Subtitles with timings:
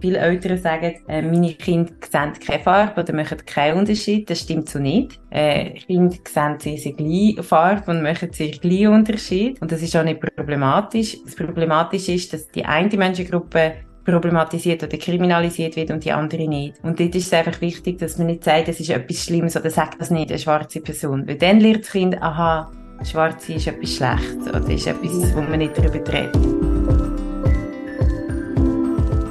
[0.00, 4.28] Viele Eltern sagen, äh, meine Kinder sehen keine Farbe oder machen keinen Unterschied.
[4.30, 5.18] Das stimmt so nicht.
[5.30, 9.60] Äh, Kinder sehen sehr, sehr gleich Farbe und machen sehr gleich Unterschied.
[9.60, 11.16] Und das ist auch nicht problematisch.
[11.24, 13.74] Das Problematische ist, dass die eine Menschengruppe
[14.04, 16.82] problematisiert oder kriminalisiert wird und die andere nicht.
[16.82, 19.70] Und dort ist es einfach wichtig, dass man nicht sagt, das ist etwas Schlimmes oder
[19.70, 21.26] sagt das nicht, eine schwarze Person.
[21.28, 22.70] Weil dann lernt das Kind, aha,
[23.04, 26.97] Schwarze ist etwas Schlechtes oder ist etwas, wo man nicht darüber redet.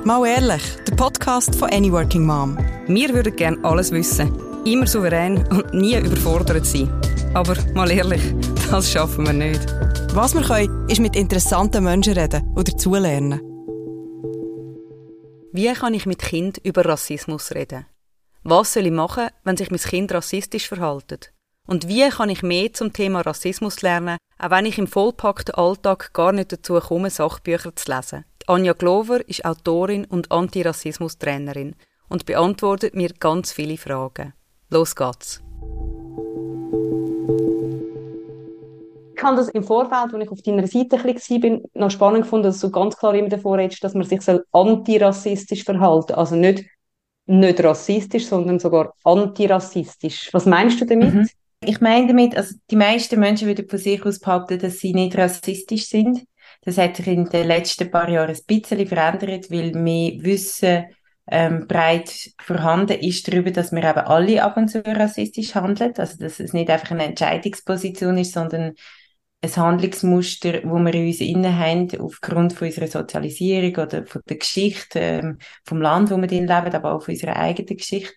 [0.07, 2.57] Mal ehrlich, der Podcast von Any Working Mom.
[2.87, 4.31] Wir würden gerne alles wissen,
[4.63, 6.89] immer souverän und nie überfordert sein.
[7.33, 8.21] Aber mal ehrlich,
[8.71, 9.65] das schaffen wir nicht.
[10.13, 13.41] Was wir können, ist mit interessanten Menschen reden oder dazulernen.
[15.51, 17.85] Wie kann ich mit Kind über Rassismus reden?
[18.43, 21.33] Was soll ich machen, wenn sich mein Kind rassistisch verhält?
[21.67, 26.13] Und wie kann ich mehr zum Thema Rassismus lernen, auch wenn ich im vollpackten Alltag
[26.13, 28.23] gar nicht dazu komme, Sachbücher zu lesen?
[28.49, 31.75] Anja Glover ist Autorin und Antirassismus-Trainerin
[32.07, 34.33] und beantwortet mir ganz viele Fragen.
[34.69, 35.43] Los geht's.
[39.17, 42.61] Ich habe das im Vorfeld, als ich auf deiner Seite war, noch spannend gefunden, dass
[42.61, 44.21] du ganz klar immer davor redest, dass man sich
[44.53, 46.15] antirassistisch verhalten soll.
[46.15, 46.63] Also nicht,
[47.25, 50.29] nicht rassistisch, sondern sogar antirassistisch.
[50.31, 51.13] Was meinst du damit?
[51.13, 51.27] Mhm.
[51.65, 55.17] Ich meine damit, also die meisten Menschen würden von sich aus behaupten, dass sie nicht
[55.17, 56.23] rassistisch sind.
[56.67, 60.87] Das hat sich in den letzten paar Jahren ein bisschen verändert, weil wir Wissen
[61.25, 65.93] ähm, breit vorhanden ist darüber, dass wir eben alle ab und zu rassistisch handeln.
[65.95, 68.73] Also dass es nicht einfach eine Entscheidungsposition ist, sondern
[69.41, 74.35] ein Handlungsmuster, wo wir in uns innen haben, aufgrund von unserer Sozialisierung oder von der
[74.35, 78.13] Geschichte ähm, vom Land, wo wir drin leben, aber auch von unserer eigenen Geschichte.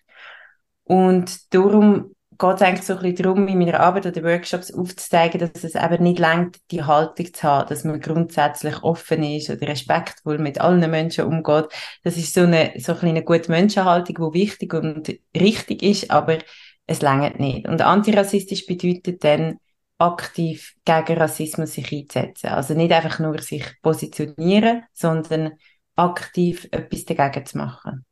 [0.83, 5.39] Und darum geht es eigentlich so ein bisschen darum, in meiner Arbeit oder Workshops aufzuzeigen,
[5.39, 9.67] dass es eben nicht längt, die Haltung zu haben, dass man grundsätzlich offen ist oder
[9.67, 11.67] respektvoll mit allen Menschen umgeht.
[12.03, 16.39] Das ist so eine, so ein eine gute Menschenhaltung, die wichtig und richtig ist, aber
[16.87, 17.67] es längt nicht.
[17.67, 19.57] Und antirassistisch bedeutet dann,
[19.99, 22.47] aktiv gegen Rassismus sich einzusetzen.
[22.47, 25.51] Also nicht einfach nur sich positionieren, sondern
[25.95, 28.05] aktiv etwas dagegen zu machen.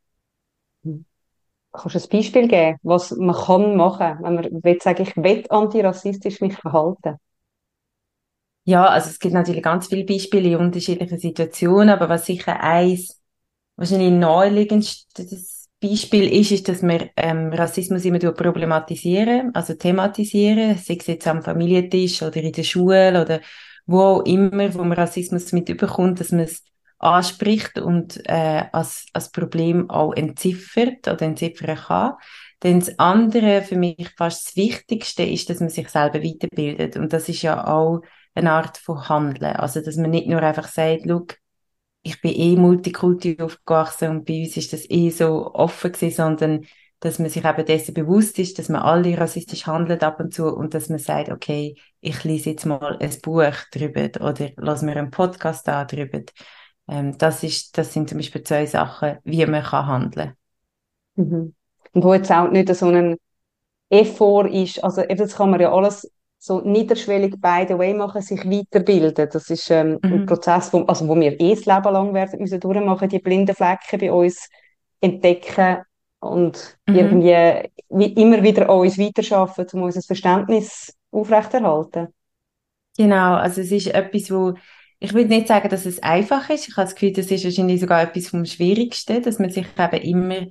[1.72, 5.46] Kannst du ein Beispiel geben, was man kann machen, wenn man will sagen, ich will
[5.50, 7.18] antirassistisch mich verhalten?
[8.66, 13.20] Ja, also es gibt natürlich ganz viele Beispiele in unterschiedlichen Situationen, aber was sicher eins
[13.76, 21.08] wahrscheinlich naheliegendstes Beispiel ist, ist, dass wir ähm, Rassismus immer problematisieren, also thematisieren, sei es
[21.08, 23.42] jetzt am Familientisch oder in der Schule oder
[23.88, 26.64] wo auch immer, wo man Rassismus mit überkommt, dass man es
[27.00, 32.14] anspricht und äh, als, als Problem auch entziffert oder entziffern kann.
[32.62, 36.98] Denn das andere, für mich fast das Wichtigste, ist, dass man sich selber weiterbildet.
[36.98, 38.02] Und das ist ja auch
[38.36, 39.56] eine Art von Handeln.
[39.56, 41.38] Also, dass man nicht nur einfach sagt, look,
[42.02, 46.66] ich bin eh Multikulti aufgewachsen und bei uns ist das eh so offen gewesen, sondern
[47.00, 50.48] dass man sich eben dessen bewusst ist, dass man alle rassistisch handelt ab und zu
[50.48, 54.98] und dass man sagt, okay, ich lese jetzt mal ein Buch drüber oder lass mir
[54.98, 56.22] einen Podcast an drüber.
[56.90, 60.34] Ähm, das, ist, das sind zum Beispiel zwei Sachen, wie man kann handeln
[61.16, 61.30] kann.
[61.30, 61.56] Mhm.
[61.94, 63.18] Und wo jetzt auch nicht so ein
[63.90, 68.22] Effort ist, also eben, das kann man ja alles so niederschwellig by the way machen,
[68.22, 69.30] sich weiterbilden.
[69.32, 70.14] Das ist ähm, mhm.
[70.14, 73.56] ein Prozess, wo, also wo wir eh das Leben lang werden müssen durchmachen, die blinden
[73.56, 74.50] Flecken bei uns
[75.02, 75.84] entdecken
[76.20, 76.96] und mhm.
[76.96, 82.08] irgendwie wie immer wieder an uns weiterschaffen, um unser Verständnis aufrechterhalten.
[82.98, 84.54] Genau, also es ist etwas, wo
[85.00, 86.68] ich würde nicht sagen, dass es einfach ist.
[86.68, 90.02] Ich habe das Gefühl, das ist wahrscheinlich sogar etwas vom Schwierigsten, dass man sich eben
[90.04, 90.48] immer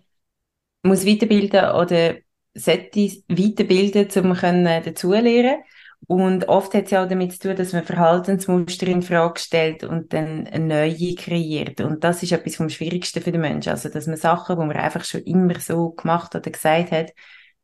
[0.82, 2.16] muss weiterbilden oder
[2.54, 5.58] sollte weiterbilden, um dazulernen
[6.06, 9.84] Und oft hat es ja auch damit zu tun, dass man Verhaltensmuster in Frage stellt
[9.84, 11.80] und dann eine neue kreiert.
[11.80, 13.70] Und das ist etwas vom Schwierigsten für den Menschen.
[13.70, 17.12] Also, dass man Sachen, die man einfach schon immer so gemacht oder gesagt hat,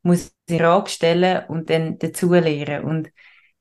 [0.03, 2.83] muss in Frage stellen und dann dazulernen.
[2.85, 3.09] Und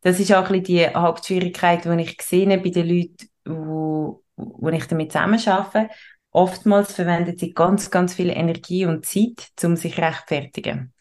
[0.05, 4.87] das ist auch die Hauptschwierigkeit, die ich gesehen habe bei den Leuten, wo, wo ich
[4.87, 5.89] damit zusammenarbeite.
[6.31, 10.93] Oftmals verwendet sie ganz, ganz viel Energie und Zeit, um sich rechtfertigen.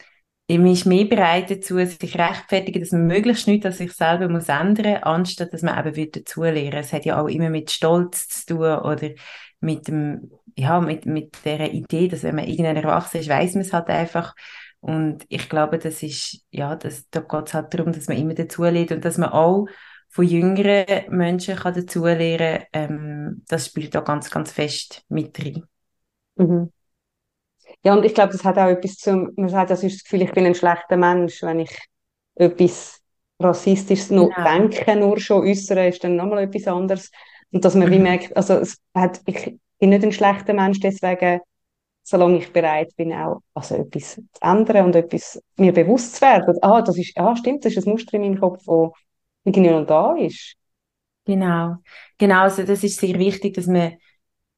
[0.48, 4.48] Man ist mehr bereit dazu, sich rechtfertigen, dass man möglichst nichts an sich selber muss
[4.48, 6.72] ändern, anstatt dass man eben dazulernen.
[6.72, 9.10] Es hat ja auch immer mit Stolz zu tun oder
[9.60, 13.62] mit dem, ja, mit, mit der Idee, dass wenn man irgendein Erwachsener ist, weiß man
[13.62, 14.34] es halt einfach.
[14.84, 18.34] Und ich glaube, das ist, ja, das, da geht es halt darum, dass man immer
[18.34, 19.64] dazulernt und dass man auch
[20.10, 25.62] von jüngeren Menschen kann dazulernen ähm, das spielt da ganz, ganz fest mit rein.
[26.36, 26.70] Mhm.
[27.82, 30.20] Ja, und ich glaube, das hat auch etwas zum, man sagt, das ist das Gefühl,
[30.20, 31.78] ich bin ein schlechter Mensch, wenn ich
[32.34, 33.00] etwas
[33.40, 34.44] Rassistisches nur genau.
[34.44, 37.10] denke, nur schon äußere, ist dann nochmal etwas anderes.
[37.52, 37.92] Und dass man mhm.
[37.92, 41.40] wie merkt, also es hat, ich bin nicht ein schlechter Mensch, deswegen
[42.04, 46.56] solange ich bereit bin, auch also etwas zu ändern und etwas mir bewusst zu werden.
[46.62, 48.90] Ah, das ist, ah, stimmt, das ist ein Muster in meinem Kopf, das
[49.44, 50.54] irgendwie noch da ist.
[51.24, 51.76] Genau.
[52.18, 53.94] Genau, also das ist sehr wichtig, dass man,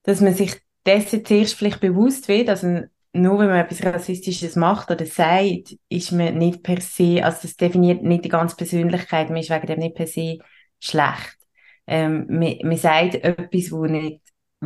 [0.03, 0.55] dass man sich
[0.85, 2.83] dessen zuerst vielleicht bewusst wird, also
[3.13, 7.57] nur wenn man etwas Rassistisches macht oder sagt, ist man nicht per se, also das
[7.57, 10.39] definiert nicht die ganze Persönlichkeit, man ist wegen dem nicht per se
[10.81, 11.39] schlecht.
[11.87, 14.21] Ähm, man, man sagt etwas, wo nicht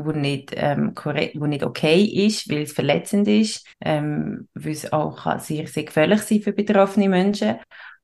[0.05, 4.93] wo nicht, ähm, korrekt, wo nicht okay ist, weil es verletzend ist, ähm, weil es
[4.93, 7.56] auch sehr, sehr gefährlich sein für betroffene Menschen.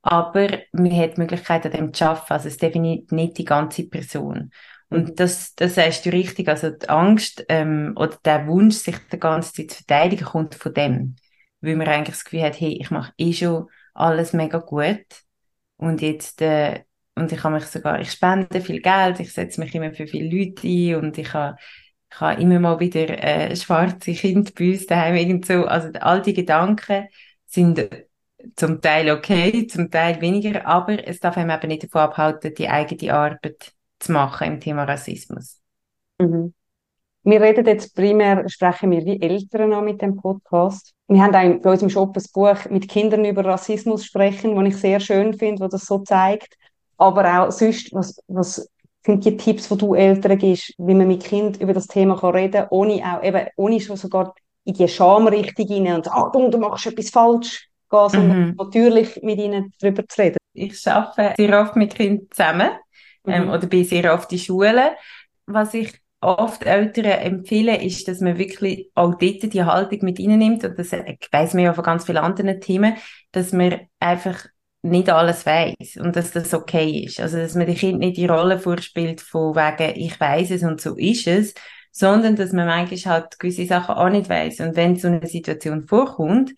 [0.02, 2.32] Aber man hat die Möglichkeit, an dem zu arbeiten.
[2.32, 4.50] Also es definiert nicht die ganze Person.
[4.88, 6.48] Und das, das sagst du richtig.
[6.48, 10.74] Also die Angst ähm, oder der Wunsch, sich die ganze Zeit zu verteidigen, kommt von
[10.74, 11.16] dem.
[11.60, 15.04] Weil man eigentlich das Gefühl hat, hey, ich mache eh schon alles mega gut.
[15.76, 16.84] Und jetzt äh,
[17.16, 20.28] und ich habe mich sogar, ich spende viel Geld, ich setze mich immer für viele
[20.28, 21.56] Leute ein und ich habe,
[22.16, 25.66] ich habe immer mal wieder äh, schwarze Kinder bei uns daheim irgend so.
[25.66, 27.08] Also all die Gedanken
[27.44, 27.90] sind
[28.54, 32.70] zum Teil okay, zum Teil weniger, aber es darf einem eben nicht davon abhalten, die
[32.70, 35.60] eigene Arbeit zu machen im Thema Rassismus.
[36.18, 36.54] Mhm.
[37.22, 40.94] Wir reden jetzt primär, sprechen wir wie Eltern an mit dem Podcast.
[41.08, 44.68] Wir haben auch bei uns im Shop ein Buch mit Kindern über Rassismus sprechen, das
[44.68, 46.56] ich sehr schön finde, wo das so zeigt
[46.98, 48.68] aber auch sonst, was, was
[49.06, 52.34] sind die Tipps, die du Eltern gibst, wie man mit Kind über das Thema kann
[52.34, 56.50] reden kann, ohne auch, eben, ohne schon sogar in die Schamrichtung hinein und ah, du,
[56.50, 58.54] du machst etwas falsch gehen, sondern mhm.
[58.58, 60.36] natürlich mit ihnen darüber zu reden.
[60.52, 62.70] Ich arbeite sehr oft mit Kindern zusammen
[63.26, 63.50] ähm, mhm.
[63.50, 64.90] oder bin sehr oft in Schulen.
[65.46, 70.40] Was ich oft Eltern empfehle, ist, dass man wirklich auch dort die Haltung mit ihnen
[70.40, 72.96] nimmt und das weiss man ja von ganz vielen anderen Themen,
[73.30, 74.46] dass man einfach
[74.90, 77.20] nicht alles weiß und dass das okay ist.
[77.20, 80.80] Also, dass man den Kind nicht die Rolle vorspielt von wegen, ich weiß es und
[80.80, 81.54] so ist es,
[81.92, 84.60] sondern dass man manchmal halt gewisse Sachen auch nicht weiß.
[84.60, 86.52] Und wenn so eine Situation vorkommt,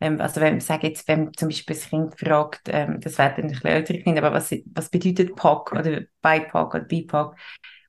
[0.00, 3.48] ähm, also wenn, sag jetzt, wenn zum Beispiel das Kind fragt, ähm, das wird ein
[3.48, 7.36] bisschen ältere Kind, aber was, was bedeutet POC oder BIPOC oder BIPOC?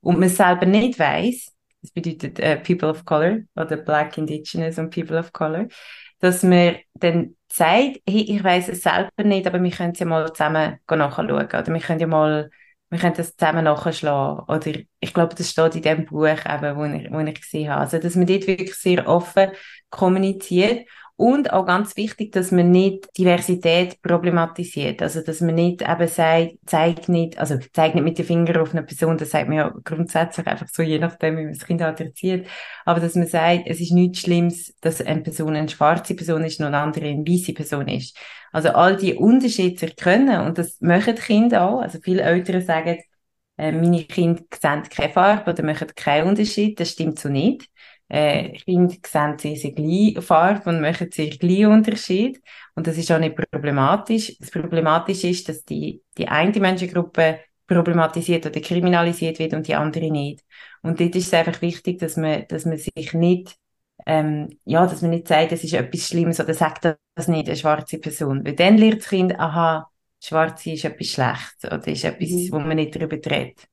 [0.01, 1.51] Und man selber nicht weiß,
[1.81, 5.68] das bedeutet äh, People of Color oder Black Indigenous und People of Color,
[6.19, 10.06] dass man dann sagt, hey, ich weiß es selber nicht, aber wir können es ja
[10.06, 12.50] mal zusammen nachschauen oder wir können ja mal
[12.89, 14.45] wir können das zusammen nachschlagen.
[14.47, 17.81] Oder ich glaube, das steht in dem Buch, eben, wo, ich, wo ich gesehen habe.
[17.81, 19.50] Also, dass man dort wirklich sehr offen
[19.95, 20.88] kommuniziert
[21.18, 25.01] und auch ganz wichtig, dass man nicht Diversität problematisiert.
[25.01, 28.71] Also, dass man nicht eben sagt, zeigt nicht, also zeigt nicht mit den Fingern auf
[28.74, 31.80] eine Person, das sagt man ja grundsätzlich einfach so, je nachdem, wie man das Kind
[31.81, 32.47] erzieht.
[32.83, 36.59] Aber dass man sagt, es ist nichts Schlimmes, dass eine Person eine schwarze Person ist
[36.59, 38.18] und eine andere eine weiße Person ist.
[38.51, 41.80] Also, all die Unterschiede zu erkennen und das machen die Kinder auch.
[41.81, 43.00] Also, viele Eltern sagen,
[43.57, 46.77] äh, meine Kinder sehen keine Farbe oder machen keinen Unterschied.
[46.80, 47.69] Das stimmt so nicht
[48.07, 52.42] äh, Kinder sehen sehr gleich Farbe und machen sehr gleich Unterschied.
[52.75, 54.38] Und das ist auch nicht problematisch.
[54.40, 60.12] Das Problematische ist, dass die, die eine Menschengruppe problematisiert oder kriminalisiert wird und die andere
[60.12, 60.44] nicht.
[60.81, 63.56] Und dort ist es einfach wichtig, dass man, dass man sich nicht,
[64.06, 66.86] ähm, ja, dass man nicht sagt, es ist etwas Schlimmes oder sagt
[67.16, 68.46] das nicht eine schwarze Person.
[68.46, 69.90] Weil dann lernt das Kind, aha,
[70.24, 72.52] Schwarze ist etwas Schlechtes oder ist etwas, mhm.
[72.52, 73.68] wo man nicht darüber redet.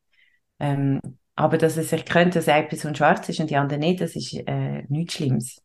[0.59, 1.01] Ähm,
[1.35, 4.35] aber dass es erkennt, dass eine Person schwarz ist und die andere nicht, das ist
[4.35, 5.63] äh, nichts Schlimmes.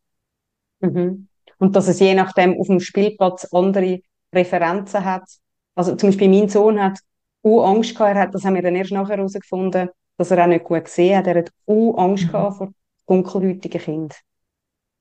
[0.80, 1.28] Mhm.
[1.60, 4.00] Und dass es je nachdem auf dem Spielplatz andere
[4.33, 5.24] Referenzen hat.
[5.76, 7.00] Also zum Beispiel mein Sohn hat
[7.44, 10.47] auch Angst gehabt, er hat, das haben wir dann erst nachher herausgefunden, dass er auch
[10.47, 11.28] nicht gut gesehen hat.
[11.28, 12.31] Er hat auch Angst mhm.
[12.31, 12.71] gehabt vor
[13.07, 14.18] dunkelhäutigen Kindern.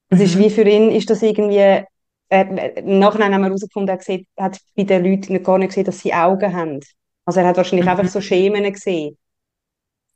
[0.09, 0.25] Das mhm.
[0.25, 1.85] ist wie für ihn, ist das irgendwie,
[2.29, 6.01] äh, nachher haben wir herausgefunden, er gesehen, hat bei den Leuten gar nicht gesehen, dass
[6.01, 6.81] sie Augen haben.
[7.25, 7.93] Also er hat wahrscheinlich mhm.
[7.93, 9.17] einfach so Schemen gesehen.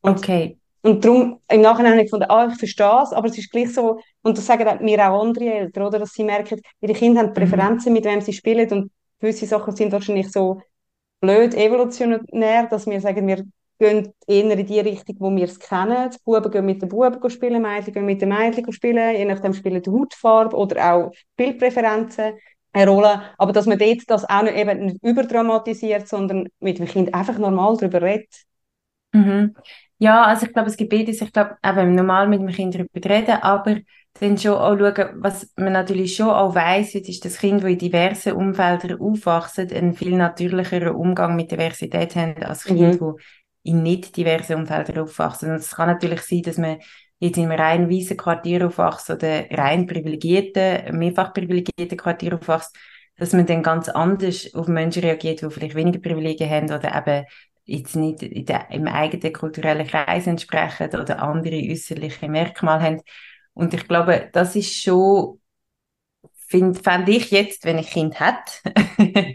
[0.02, 0.56] Und, okay.
[0.82, 3.72] Und darum, im Nachhinein habe ich gefunden, ah, ich verstehe es, aber es ist gleich
[3.74, 7.30] so, und das sagen mir auch andere Eltern, oder, dass sie merken, ihre Kinder haben
[7.30, 7.34] mhm.
[7.34, 7.96] Präferenzen, mhm.
[7.96, 8.90] mit wem sie spielen, und
[9.20, 10.62] gewisse Sachen sind wahrscheinlich so
[11.20, 13.44] blöd evolutionär, dass wir sagen, wir
[13.78, 16.10] gehen eher in die Richtung, wo wir es kennen.
[16.10, 19.54] Die Buben gehen mit den Buben spielen, Mädchen gehen mit den Mädchen spielen, je nachdem
[19.54, 22.34] spielen die Hautfarbe oder auch Bildpräferenzen
[22.72, 23.22] eine Rolle.
[23.38, 27.38] Aber dass man dort das auch nicht, eben nicht überdramatisiert, sondern mit dem Kind einfach
[27.38, 28.32] normal darüber redet.
[29.12, 29.56] Mhm.
[30.02, 31.20] Ja, also ich glaube, es gibt beides.
[31.20, 33.76] Ich glaube, eben normal mit dem Kind darüber reden, aber
[34.18, 37.78] dann schon auch schauen, was man natürlich schon auch weiss, ist das Kind, das in
[37.78, 43.16] diversen Umfeldern aufwachsen, einen viel natürlicheren Umgang mit Diversität haben als Kinder, mhm.
[43.62, 45.50] die in nicht diversen Umfeldern aufwachsen.
[45.50, 46.78] Und es kann natürlich sein, dass man
[47.18, 52.74] jetzt in einem rein weißen Quartier aufwachst oder rein privilegierten, mehrfach privilegierten Quartier aufwachst,
[53.16, 57.26] dass man dann ganz anders auf Menschen reagiert, die vielleicht weniger Privilegien haben oder eben
[57.70, 63.00] jetzt nicht der, im eigenen kulturellen Kreis entsprechen oder andere äußerliche Merkmale haben.
[63.54, 65.40] Und ich glaube, das ist schon,
[66.48, 69.34] finde fänd ich jetzt, wenn ich Kind hätte,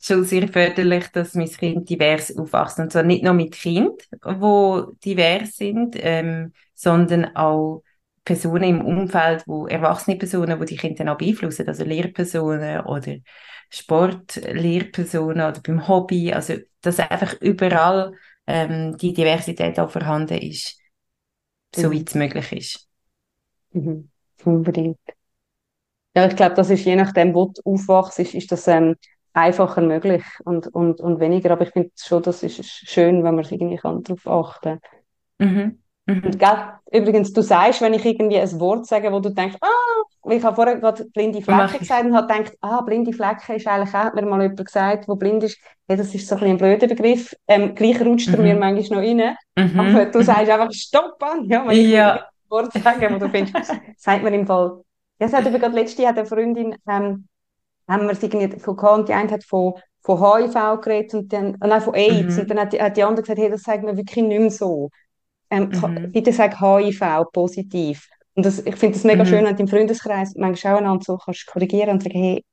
[0.00, 2.78] schon sehr förderlich, dass mein Kind divers aufwächst.
[2.78, 7.82] Und zwar nicht nur mit Kind, wo divers sind, ähm, sondern auch
[8.28, 13.16] Personen im Umfeld, wo erwachsene Personen, wo die Kinder auch beeinflussen, also Lehrpersonen oder
[13.70, 18.12] Sportlehrpersonen oder beim Hobby, also dass einfach überall
[18.46, 20.78] ähm, die Diversität auch vorhanden ist,
[21.74, 21.80] mhm.
[21.80, 22.88] soweit es möglich ist.
[23.72, 24.10] Mhm.
[24.44, 24.98] Unbedingt.
[26.14, 28.96] Ja, ich glaube, das ist je nachdem, wo du aufwachst, ist, ist das ähm,
[29.32, 31.52] einfacher möglich und, und, und weniger.
[31.52, 34.80] Aber ich finde schon, das ist schön, wenn man irgendwie kann darauf achten
[35.38, 35.48] kann.
[35.48, 35.82] Mhm.
[36.08, 36.22] Mhm.
[36.24, 36.58] Und gell,
[36.90, 40.56] übrigens, du sagst, wenn ich irgendwie ein Wort sage, wo du denkst, ah, ich habe
[40.56, 44.22] vorher gerade blinde Flecken gesagt und habe gedacht, ah, blinde Flecken ist eigentlich, hat mir
[44.22, 47.74] mal jemand gesagt, wo blind ist, ja, das ist so ein, ein blöder Begriff, ähm,
[47.74, 48.44] gleich rutscht er mhm.
[48.44, 49.80] mir manchmal noch rein, mhm.
[49.80, 52.14] aber du sagst einfach, stopp an, ja, wenn ich ja.
[52.14, 54.80] ein Wort sage, wo du findest, sagt mir im Fall,
[55.20, 57.28] ja, es hat über gerade letzte hat eine Freundin, ähm,
[57.86, 61.80] haben wir irgendwie von die eine hat von, von HIV geredet und dann, äh, nein,
[61.82, 62.40] von AIDS, mhm.
[62.42, 64.50] und dann hat die, hat die andere gesagt, hey, das sagt mir wirklich nicht mehr
[64.50, 64.90] so.
[65.50, 66.12] Ähm, mhm.
[66.12, 68.08] Bitte sag HIV positiv.
[68.34, 69.28] Und das, ich finde es mega mhm.
[69.28, 72.44] schön, wenn du im Freundeskreis manchmal auch einander so kannst korrigieren und sagen, hey,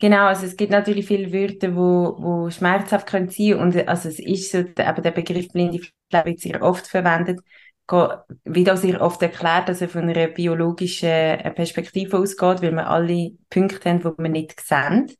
[0.00, 4.20] Genau, also es gibt natürlich viele Wörter, wo, wo schmerzhaft können sein und also es
[4.20, 7.40] ist so, aber der Begriff blinde Fleck wird sehr oft verwendet,
[8.44, 12.86] wird auch sehr oft erklärt, dass er von einer biologischen äh, Perspektive ausgeht, weil wir
[12.88, 15.10] alle Punkte haben, die wir nicht sehen.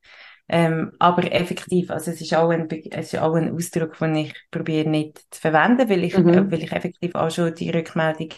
[0.50, 4.34] Ähm, aber effektiv, also es ist auch ein, es ist auch ein Ausdruck, den ich
[4.50, 6.28] probiere nicht zu verwenden, weil ich, mhm.
[6.28, 8.30] äh, weil ich effektiv auch schon die Rückmeldung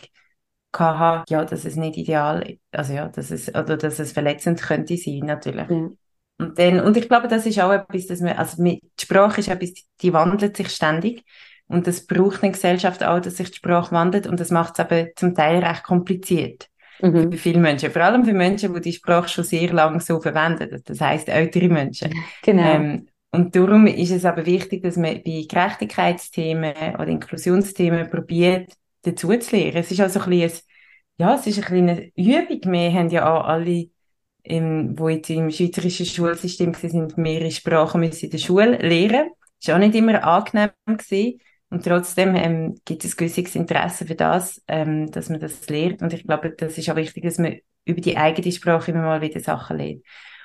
[0.76, 4.96] hatte, ja, dass es nicht ideal, also ja, dass es, oder dass es verletzend könnte
[4.96, 5.68] sein, natürlich.
[5.68, 5.98] Mhm.
[6.38, 9.40] Und dann, und ich glaube, das ist auch etwas, dass man, also mit, die Sprache
[9.40, 11.24] ist etwas, die wandelt sich ständig.
[11.66, 14.26] Und das braucht eine Gesellschaft auch, dass sich die Sprache wandelt.
[14.26, 16.69] Und das macht es aber zum Teil recht kompliziert.
[17.02, 17.32] Mhm.
[17.32, 17.90] Für viele Menschen.
[17.90, 20.82] Vor allem für Menschen, die die Sprache schon sehr lange so verwenden.
[20.84, 22.12] Das heißt ältere Menschen.
[22.42, 22.62] Genau.
[22.62, 29.28] Ähm, und darum ist es aber wichtig, dass man bei Gerechtigkeitsthemen oder Inklusionsthemen probiert, dazu
[29.36, 29.76] zu lernen.
[29.76, 30.66] Es ist also ein bisschen,
[31.18, 32.72] ja, es ist eine kleine Übung.
[32.72, 33.88] Wir haben ja auch alle,
[34.42, 39.30] im, wo jetzt im schweizerischen Schulsystem sind, mehrere Sprachen müssen in der Schule lernen.
[39.60, 41.40] Das war auch nicht immer angenehm gewesen.
[41.70, 46.02] Und trotzdem ähm, gibt es ein gewisses Interesse für das, ähm, dass man das lernt.
[46.02, 49.20] Und ich glaube, das ist auch wichtig, dass man über die eigene Sprache immer mal
[49.20, 50.02] wieder Sachen lernt.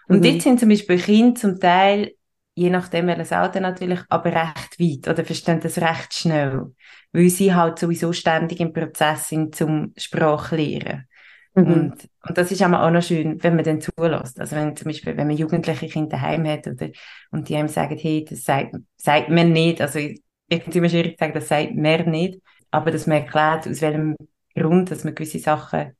[0.08, 0.22] Und mhm.
[0.22, 2.14] dort sind zum Beispiel Kinder zum Teil,
[2.54, 6.74] je nachdem welches Alter natürlich, aber recht weit oder verstehen das recht schnell.
[7.12, 11.08] Weil sie halt sowieso ständig im Prozess sind zum Sprachlehren.
[11.56, 11.66] Mhm.
[11.66, 14.40] Und, und das ist auch noch schön, wenn man dann zulässt.
[14.40, 16.90] Also wenn zum Beispiel, wenn man jugendliche Kinder daheim hat oder,
[17.32, 20.00] und die einem sagen, hey, das sagt, sagt man nicht, also
[20.48, 23.68] ich finde es immer schwierig zu sagen, das sagt mehr nicht, aber dass man erklärt,
[23.68, 24.16] aus welchem
[24.56, 25.96] Grund, dass man gewisse Sachen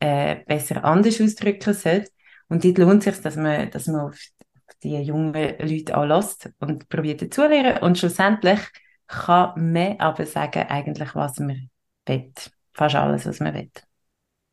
[0.00, 2.10] äh, besser anders ausdrücken sollte.
[2.48, 4.18] Und dort lohnt es sich, dass man, dass man auf
[4.82, 7.78] die jungen Leute auch lässt und probiert dazuzulernen.
[7.82, 8.60] Und schlussendlich
[9.06, 11.70] kann man aber sagen, eigentlich, was man
[12.06, 12.32] will.
[12.72, 13.70] Fast alles, was man will.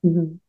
[0.01, 0.39] Mhm.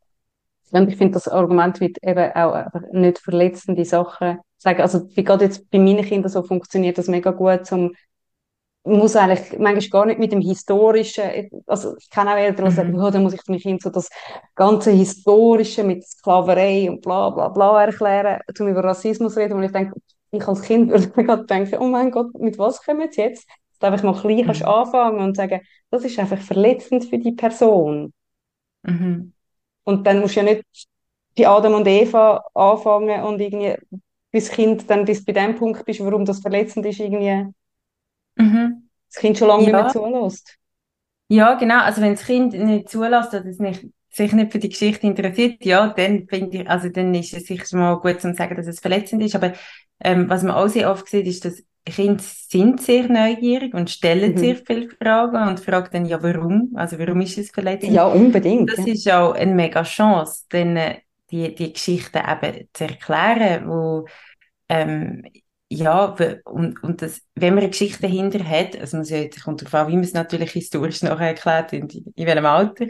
[0.73, 4.83] Und ich finde, das Argument wird eben auch nicht verletzende Sachen sagen.
[4.83, 7.95] Also, wie gerade jetzt bei meinen Kindern so funktioniert das mega gut, um
[8.87, 12.93] muss eigentlich manchmal gar nicht mit dem Historischen, also ich kenne auch Eltern, die sagen,
[12.93, 13.01] mhm.
[13.03, 14.09] oh, dann muss ich dem Kind so das
[14.55, 19.73] ganze Historische mit Sklaverei und bla bla bla erklären, um über Rassismus reden, und ich
[19.73, 19.95] denke,
[20.31, 23.47] ich als Kind würde mir gerade denken, oh mein Gott, mit was kommen sie jetzt?
[23.49, 24.69] Dass du einfach mal klein kannst mhm.
[24.69, 28.13] anfangen und sagen, das ist einfach verletzend für die Person.
[28.83, 29.33] Mhm.
[29.85, 30.65] Und dann musst du ja nicht
[31.37, 33.77] bei Adam und Eva anfangen und irgendwie
[34.31, 37.53] bis Kind dann bis bei dem Punkt bist, warum das verletzend ist, irgendwie
[38.37, 38.89] Mhm.
[39.13, 39.83] Das Kind schon lange ja.
[39.83, 40.57] nicht mehr zulässt.
[41.29, 41.81] Ja, genau.
[41.81, 45.65] Also wenn das Kind nicht zulässt oder es nicht, sich nicht für die Geschichte interessiert,
[45.65, 48.81] ja, dann finde ich, also dann ist es sicher mal gut zu sagen, dass es
[48.81, 49.35] verletzend ist.
[49.35, 49.53] Aber
[50.01, 54.33] ähm, was man auch sehr oft sieht, ist, dass Kinder sind sehr neugierig und stellen
[54.33, 54.39] mhm.
[54.39, 56.73] sehr viele Fragen und fragen dann, ja, warum?
[56.75, 57.93] Also warum ist es verletzend?
[57.93, 58.71] Ja, unbedingt.
[58.71, 58.93] Das ja.
[58.93, 60.97] ist auch eine mega Chance, denn äh,
[61.31, 64.07] die, die Geschichte eben zu erklären, wo
[64.69, 65.23] ähm,
[65.69, 69.75] ja, und, und das, wenn man eine Geschichte dahinter hat, also man sieht, kommt darauf
[69.75, 72.87] an, wie man es natürlich historisch nachher erklärt, in, in welchem Alter,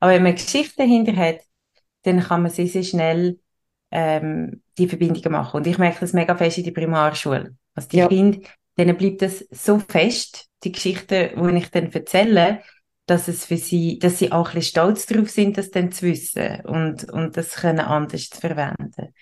[0.00, 1.40] aber wenn man eine Geschichte dahinter hat,
[2.02, 3.38] dann kann man sehr, sehr schnell
[3.90, 5.58] ähm, die Verbindungen machen.
[5.58, 7.56] Und ich merke das mega fest in der Primarschule.
[7.74, 8.08] Also die ja.
[8.08, 8.38] Kinder,
[8.78, 12.62] denen bleibt das so fest, die Geschichte, die ich dann erzähle,
[13.06, 16.06] dass es für sie, dass sie auch ein bisschen stolz darauf sind, das dann zu
[16.06, 19.14] wissen und, und das können anders zu verwenden.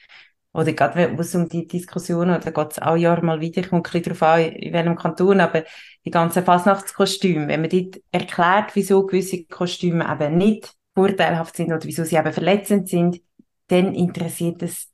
[0.56, 3.86] Oder gerade, wo es um die Diskussion, oder geht es auch Jahr mal wieder, kommt
[3.86, 5.64] ein bisschen darauf an, in welchem Kanton, aber
[6.06, 11.84] die ganzen Fasnachtskostüme, wenn man dort erklärt, wieso gewisse Kostüme eben nicht vorteilhaft sind oder
[11.84, 13.20] wieso sie eben verletzend sind,
[13.66, 14.88] dann interessiert es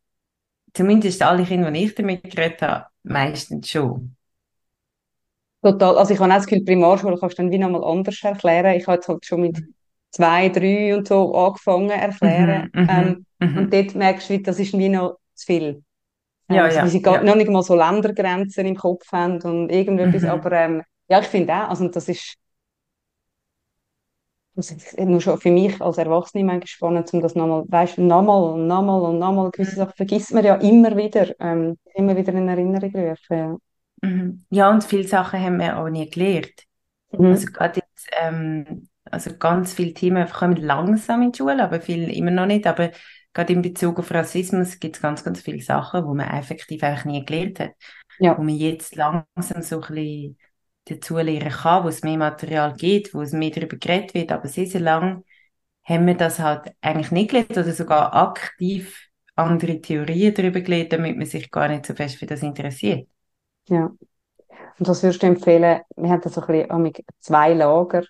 [0.75, 4.17] zumindest alle Kinder, die ich damit geredet habe, meistens schon.
[5.63, 5.97] Total.
[5.97, 8.75] Also ich habe auch das Gefühl, Primarschule kannst du dann wie nochmal anders erklären.
[8.75, 9.63] Ich habe jetzt halt schon mit
[10.11, 12.69] zwei, drei und so angefangen erklären.
[12.73, 13.59] Mhm, mhm ähm, mhm.
[13.59, 15.83] Und dort merkst du, das ist wie noch zu viel.
[16.49, 17.23] Ja, also, ja, sie ja.
[17.23, 20.23] noch nicht mal so Ländergrenzen im Kopf haben und irgendetwas.
[20.23, 20.29] Mhm.
[20.29, 22.37] Aber ähm, ja, ich finde auch, also das ist
[24.55, 28.03] das ist nur schon für mich als Erwachsene manchmal spannend, um das nochmal, weißt du,
[28.03, 32.35] nochmal und nochmal und nochmal, gewisse Sachen vergisst man ja immer wieder, ähm, immer wieder
[32.35, 33.17] in Erinnerung rufen.
[33.31, 33.57] Ja.
[34.03, 34.45] Mhm.
[34.51, 36.53] ja, und viele Sachen haben wir auch nie gelernt.
[37.13, 37.27] Mhm.
[37.27, 42.11] Also gerade jetzt, ähm, also ganz viele Themen kommen langsam in die Schule, aber viel
[42.11, 42.91] immer noch nicht, aber
[43.33, 47.05] gerade in Bezug auf Rassismus gibt es ganz, ganz viele Sachen, wo man effektiv einfach
[47.05, 47.73] nie gelernt hat.
[48.19, 48.37] Ja.
[48.37, 50.39] Wo man jetzt langsam so ein bisschen
[50.85, 54.49] dazu lernen kann, wo es mehr Material gibt, wo es mehr darüber geredet wird, aber
[54.49, 55.25] sehr, sehr lang
[55.85, 61.17] haben wir das halt eigentlich nicht gelernt oder sogar aktiv andere Theorien darüber gelernt, damit
[61.17, 63.09] man sich gar nicht so fest für das interessiert.
[63.69, 63.91] Ja.
[64.79, 65.81] Und was würdest du empfehlen?
[65.97, 68.05] Wir haben da so ein bisschen zwei Lager.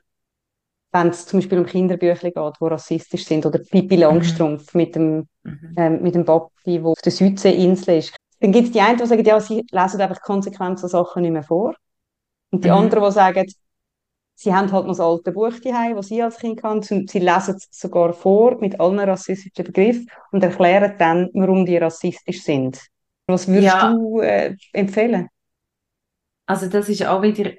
[0.93, 4.81] Wenn es zum Beispiel um Kinderbücher geht, die rassistisch sind, oder Pippi Langstrumpf mhm.
[4.81, 5.75] mit dem, mhm.
[5.77, 8.15] ähm, mit dem Papi, der auf der Südseeinsel ist.
[8.41, 11.31] Dann gibt es die einen, die sagen, ja, sie lesen einfach konsequent so Sachen nicht
[11.31, 11.75] mehr vor.
[12.51, 12.75] Und die mhm.
[12.75, 13.47] anderen, die sagen,
[14.35, 17.57] sie haben halt noch das alte Buch daheim, das sie als Kind und sie lesen
[17.57, 22.81] es sogar vor mit allen rassistischen Begriffen und erklären dann, warum die rassistisch sind.
[23.27, 23.93] Was würdest ja.
[23.93, 25.29] du äh, empfehlen?
[26.47, 27.53] Also das ist auch wieder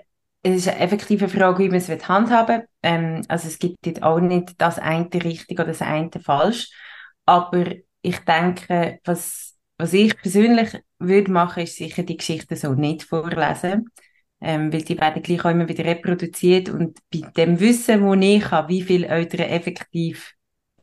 [0.44, 2.68] es ist eine effektive Frage, wie man es handhaben will.
[2.84, 6.70] Ähm, also es gibt jetzt auch nicht das eine richtig oder das eine falsch.
[7.26, 7.66] Aber
[8.02, 13.90] ich denke, was, was ich persönlich würde machen, ist sicher die Geschichte so nicht vorlesen
[14.44, 18.52] ähm, weil die werden gleich auch immer wieder reproduziert und bei dem Wissen, wo ich
[18.52, 20.34] habe, wie viele Eltern effektiv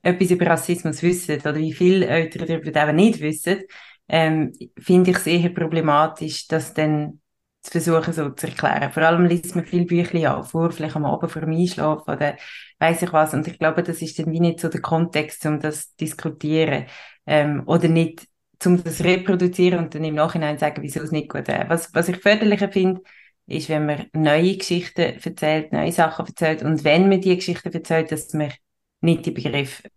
[0.02, 3.60] etwas über Rassismus wissen oder wie viele Eltern darüber eben nicht wissen,
[4.08, 7.20] ähm, finde ich es eher problematisch, das dann
[7.62, 8.90] zu versuchen so zu erklären.
[8.92, 12.36] Vor allem liest man viele Bücher auch vor, vielleicht am Abend vor dem Einschlafen oder
[12.78, 13.34] weiß ich was.
[13.34, 16.86] Und ich glaube, das ist dann wie nicht so der Kontext, um das zu diskutieren.
[17.26, 18.26] Ähm, oder nicht,
[18.64, 21.68] um das reproduzieren und dann im Nachhinein sagen, wieso es nicht gut ist.
[21.68, 23.02] Was, was ich förderlicher finde,
[23.46, 28.12] ist, wenn man neue Geschichten erzählt, neue Sachen erzählt und wenn man die Geschichten erzählt,
[28.12, 28.52] dass man
[29.00, 29.88] nicht die Begriffe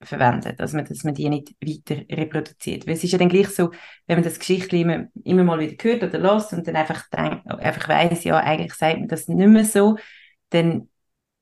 [0.00, 2.86] verwendet, man, dass man die nicht weiter reproduziert.
[2.86, 3.70] Weil es ist ja dann gleich so,
[4.06, 7.88] wenn man das Geschichte immer, immer mal wieder hört oder los und dann einfach, einfach
[7.88, 9.96] weiss, ja, eigentlich sagt man das nicht mehr so,
[10.50, 10.88] dann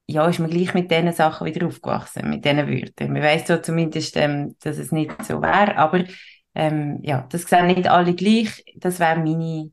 [0.09, 3.13] ja, ist man gleich mit diesen Sachen wieder aufgewachsen, mit diesen Wörtern.
[3.13, 6.05] Man weiss so zumindest, ähm, dass es nicht so wäre, aber
[6.55, 8.65] ähm, ja, das sehen nicht alle gleich.
[8.77, 9.73] Das wäre meine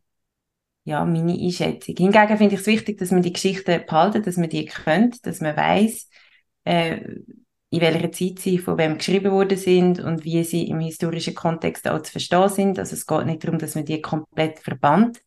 [0.86, 1.96] ja, meine Einschätzung.
[1.98, 5.40] Hingegen finde ich es wichtig, dass man die Geschichten behalten, dass man die kennt, dass
[5.40, 6.10] man weiß,
[6.66, 7.00] äh,
[7.74, 11.88] in welcher Zeit sie von wem geschrieben worden sind und wie sie im historischen Kontext
[11.88, 12.78] auch zu verstehen sind.
[12.78, 15.24] Also es geht nicht darum, dass man die komplett verbannt,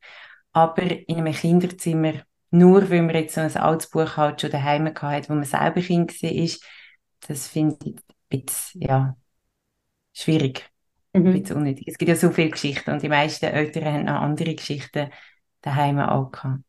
[0.53, 2.13] aber in einem Kinderzimmer,
[2.53, 5.81] nur weil man jetzt so ein altes Buch halt schon daheim hat, wo man selber
[5.81, 6.59] Kind war,
[7.27, 7.97] das finde ich
[8.31, 9.17] ein bisschen, ja,
[10.13, 10.71] schwierig.
[11.15, 11.27] Mhm.
[11.27, 11.89] Ein bisschen unnötig.
[11.89, 15.11] Es gibt ja so viele Geschichten und die meisten Eltern haben noch andere Geschichten
[15.63, 16.63] daheim auch gehabt.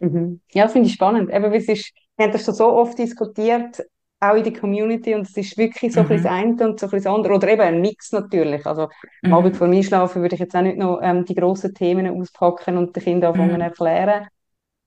[0.00, 0.42] Mhm.
[0.52, 1.30] Ja, finde ich spannend.
[1.30, 3.82] Eben, es ist, wir haben das schon so oft diskutiert,
[4.20, 6.06] auch in der Community, und es ist wirklich so mhm.
[6.06, 7.34] ein bisschen das eine und so ein bisschen das andere.
[7.34, 8.66] Oder eben ein Mix natürlich.
[8.66, 8.90] Also, am
[9.22, 9.32] mhm.
[9.32, 12.76] Abend vor mir schlafen würde ich jetzt auch nicht noch ähm, die grossen Themen auspacken
[12.76, 13.60] und den Kindern anfangen mhm.
[13.62, 14.28] erklären.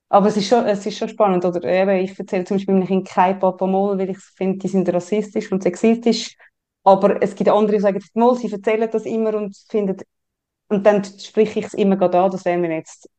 [0.10, 1.44] Aber es ist schon, es ist schon spannend.
[1.46, 4.68] Oder eben, ich erzähle zum Beispiel meinem Kind kein Papa Moll, weil ich finde, die
[4.68, 6.38] sind rassistisch und sexistisch.
[6.84, 9.98] Aber es gibt andere, die sagen, Moll, sie erzählen das immer und finden,
[10.70, 13.10] und dann spreche ich es immer gerade an, das wäre mir jetzt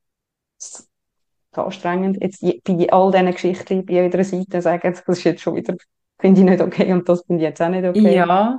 [1.52, 2.18] anstrengend.
[2.20, 5.74] Jetzt bei all diesen Geschichten, bei jeder Seite sagen, das ist jetzt schon wieder,
[6.20, 8.14] finde ich nicht okay und das finde ich jetzt auch nicht okay.
[8.14, 8.58] Ja.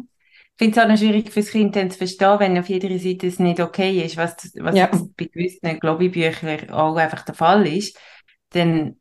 [0.57, 3.27] Ich finde es auch schwierig für das Kind dann zu verstehen, wenn auf jeder Seite
[3.27, 4.89] es nicht okay ist, was, was ja.
[5.17, 7.99] bei gewissen Globibüchern auch einfach der Fall ist,
[8.51, 8.95] dann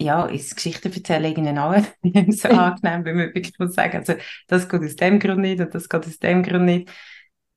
[0.00, 4.14] ja, ist Geschichten erzählen ihnen auch nicht so angenehm, wenn man wirklich muss sagen, also
[4.46, 6.90] das geht aus dem Grund nicht und das geht aus dem Grund nicht.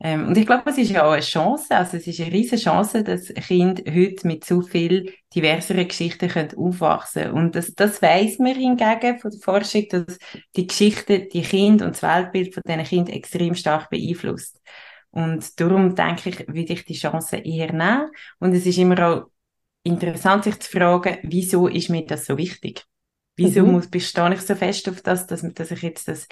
[0.03, 2.59] Ähm, und ich glaube, es ist ja auch eine Chance, also es ist eine riesige
[2.59, 8.39] Chance, dass Kinder heute mit so viel diverseren Geschichten können aufwachsen Und das, das weiss
[8.39, 10.17] man hingegen von der Forschung, dass
[10.55, 14.59] die Geschichte die Kinder und das Weltbild von diesen Kindern extrem stark beeinflusst.
[15.11, 18.09] Und darum denke ich, würde ich die Chance eher nehmen.
[18.39, 19.25] Und es ist immer auch
[19.83, 22.85] interessant, sich zu fragen, wieso ist mir das so wichtig?
[23.35, 23.73] Wieso mhm.
[23.73, 26.27] muss, bestehe ich so fest auf das, dass, dass ich jetzt das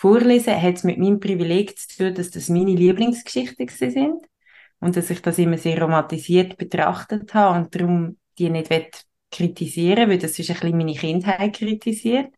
[0.00, 4.24] Vorlesen hat es mit meinem Privileg zu tun, dass das meine Lieblingsgeschichten sind
[4.78, 8.70] und dass ich das immer sehr romantisiert betrachtet habe und darum die nicht
[9.32, 12.32] kritisieren weil das ist ein bisschen meine Kindheit kritisiert.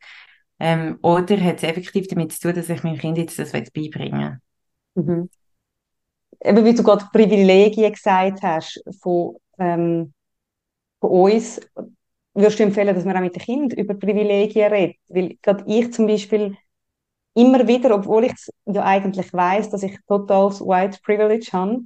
[0.58, 4.40] Ähm, oder hat es effektiv damit zu tun, dass ich meinem Kind jetzt das beibringen
[4.94, 5.04] will?
[5.04, 5.30] Mhm.
[6.42, 10.14] Eben, wie du gerade Privilegien gesagt hast von, ähm,
[10.98, 11.60] von uns,
[12.32, 14.96] würdest du empfehlen, dass man auch mit den Kindern über Privilegien redet?
[15.08, 16.56] Weil gerade ich zum Beispiel
[17.34, 18.34] immer wieder, obwohl ich
[18.66, 21.80] ja eigentlich weiß, dass ich totales White Privilege habe,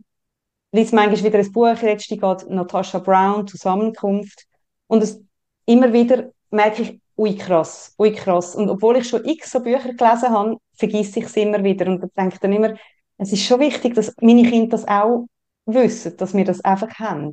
[0.72, 4.46] liest manchmal wieder ein Buch, letztens geht Natasha Brown, Zusammenkunft,
[4.86, 5.20] und es,
[5.66, 8.54] immer wieder merke ich, ui krass, ui krass.
[8.54, 12.04] Und obwohl ich schon x so Bücher gelesen habe, vergesse ich es immer wieder und
[12.16, 12.74] denke dann immer,
[13.18, 15.26] es ist schon wichtig, dass meine Kinder das auch
[15.66, 17.32] wissen, dass wir das einfach haben.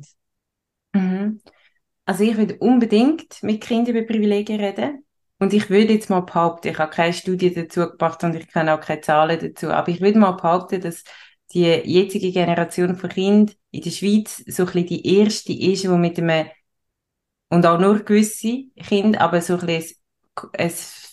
[0.92, 1.40] Mhm.
[2.04, 5.04] Also ich würde unbedingt mit Kindern über Privilegien reden.
[5.42, 8.74] Und ich würde jetzt mal behaupten, ich habe keine Studie dazu gebracht und ich kenne
[8.74, 11.02] auch keine Zahlen dazu, aber ich würde mal behaupten, dass
[11.52, 15.88] die jetzige Generation von Kindern in der Schweiz so ein bisschen die erste ist, die
[15.88, 16.46] mit einem,
[17.48, 19.96] und auch nur gewisse Kinder, aber so ein bisschen
[20.56, 20.70] ein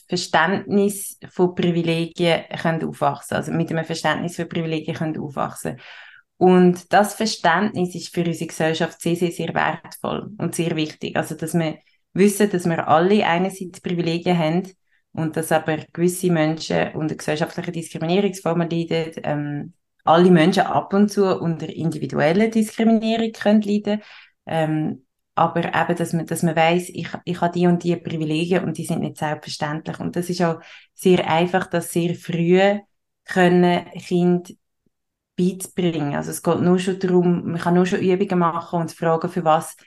[0.08, 5.80] Verständnis von Privilegien können aufwachsen, also mit einem Verständnis von Privilegien können aufwachsen.
[6.38, 11.18] Und das Verständnis ist für unsere Gesellschaft sehr, sehr, sehr wertvoll und sehr wichtig.
[11.18, 11.80] Also, dass wir
[12.14, 14.72] wissen, dass wir alle einerseits Privilegien haben
[15.14, 21.40] und dass aber gewisse Menschen unter gesellschaftlichen Diskriminierungsformen leiden, ähm, alle Menschen ab und zu
[21.40, 24.02] unter individuellen Diskriminierung können leiden,
[24.46, 28.66] ähm, aber eben, dass man, dass man weiss, ich, ich habe die und die Privilegien
[28.66, 30.00] und die sind nicht selbstverständlich.
[30.00, 30.60] Und das ist auch
[30.94, 32.80] sehr einfach, das sehr früh
[33.24, 34.58] können Kind
[35.38, 36.16] beizubringen.
[36.16, 39.46] Also es geht nur schon darum, man kann nur schon Übungen machen und fragen, für
[39.46, 39.78] was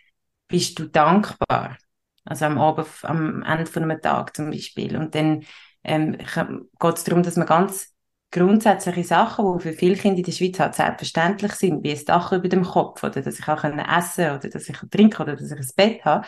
[0.49, 1.77] bist du dankbar?
[2.25, 4.97] Also am Abend, am Ende von einem Tag zum Beispiel.
[4.97, 5.45] Und dann
[5.85, 7.93] ähm, geht es darum, dass man ganz
[8.31, 12.33] grundsätzliche Sachen, die für viele Kinder in der Schweiz halt selbstverständlich sind, wie ein Dach
[12.33, 15.51] über dem Kopf oder dass ich auch essen kann oder dass ich trinken oder dass
[15.51, 16.27] ich ein Bett habe,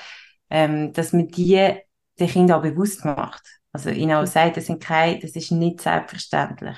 [0.50, 1.78] ähm, dass man die
[2.18, 3.42] den Kindern auch bewusst macht.
[3.72, 6.76] Also ihnen auch sagt, das, sind keine, das ist nicht selbstverständlich.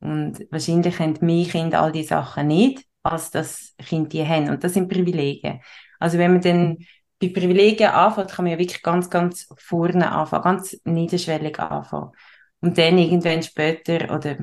[0.00, 4.50] Und wahrscheinlich haben meine Kinder all diese Sachen nicht, als das Kinder die haben.
[4.50, 5.60] Und das sind Privilegien.
[6.00, 6.78] Also wenn man dann
[7.20, 12.12] bei Privilegien anfängt, kann man ja wirklich ganz, ganz vorne anfangen, ganz niederschwellig anfangen.
[12.60, 14.38] Und dann irgendwann später, oder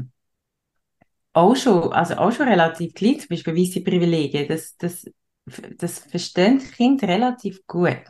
[1.34, 5.06] auch schon, also auch schon relativ klein, zum Beispiel weisse Privilegien, das, das,
[5.78, 8.04] das verstehen Kinder relativ gut.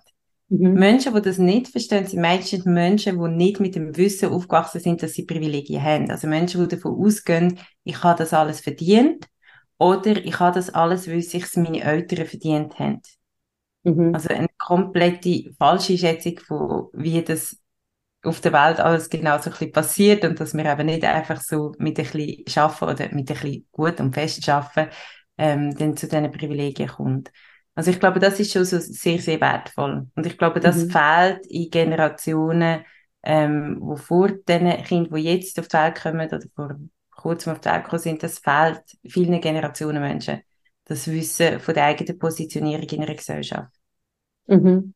[0.50, 0.74] Mhm.
[0.74, 5.02] Menschen, die das nicht verstehen, sind meistens Menschen, die nicht mit dem Wissen aufgewachsen sind,
[5.02, 6.12] dass sie Privilegien haben.
[6.12, 9.26] Also Menschen, die davon ausgehen, ich habe das alles verdient
[9.78, 13.02] oder ich habe das alles, weil sich meine Eltern verdient haben.
[13.84, 14.14] Mhm.
[14.14, 17.58] Also eine komplette falsche Schätzung von, wie das
[18.24, 21.42] auf der Welt alles genau so ein bisschen passiert und dass wir eben nicht einfach
[21.42, 24.88] so mit ein bisschen schaffen oder mit ein bisschen gut und fest schaffen,
[25.38, 27.32] ähm, dann zu diesen Privilegien kommt.
[27.76, 30.08] Also ich glaube, das ist schon so sehr, sehr wertvoll.
[30.16, 30.92] Und ich glaube, das mhm.
[30.92, 32.86] fehlt in Generationen,
[33.24, 36.76] ähm, wo vor den Kindern, die jetzt auf die Welt kommen oder vor
[37.12, 40.42] kurzem auf die Welt gekommen sind, das fehlt vielen Generationen Menschen.
[40.86, 43.74] Das Wissen von der eigenen Positionierung in einer Gesellschaft.
[44.48, 44.94] Mhm.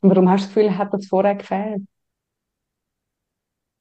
[0.00, 1.82] Und warum hast du das Gefühl, hat das vorher gefehlt?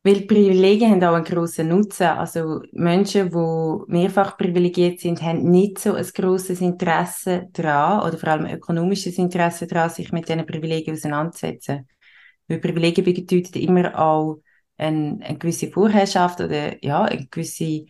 [0.03, 2.07] Weil Privilegien haben auch einen grossen Nutzen.
[2.07, 8.29] Also Menschen, die mehrfach privilegiert sind, haben nicht so ein grosses Interesse daran, oder vor
[8.29, 11.87] allem ökonomisches Interesse daran, sich mit diesen Privilegien auseinanderzusetzen.
[12.47, 14.39] Weil Privilegien bedeuten immer auch
[14.77, 17.85] eine, eine gewisse Vorherrschaft oder ja, eine gewisse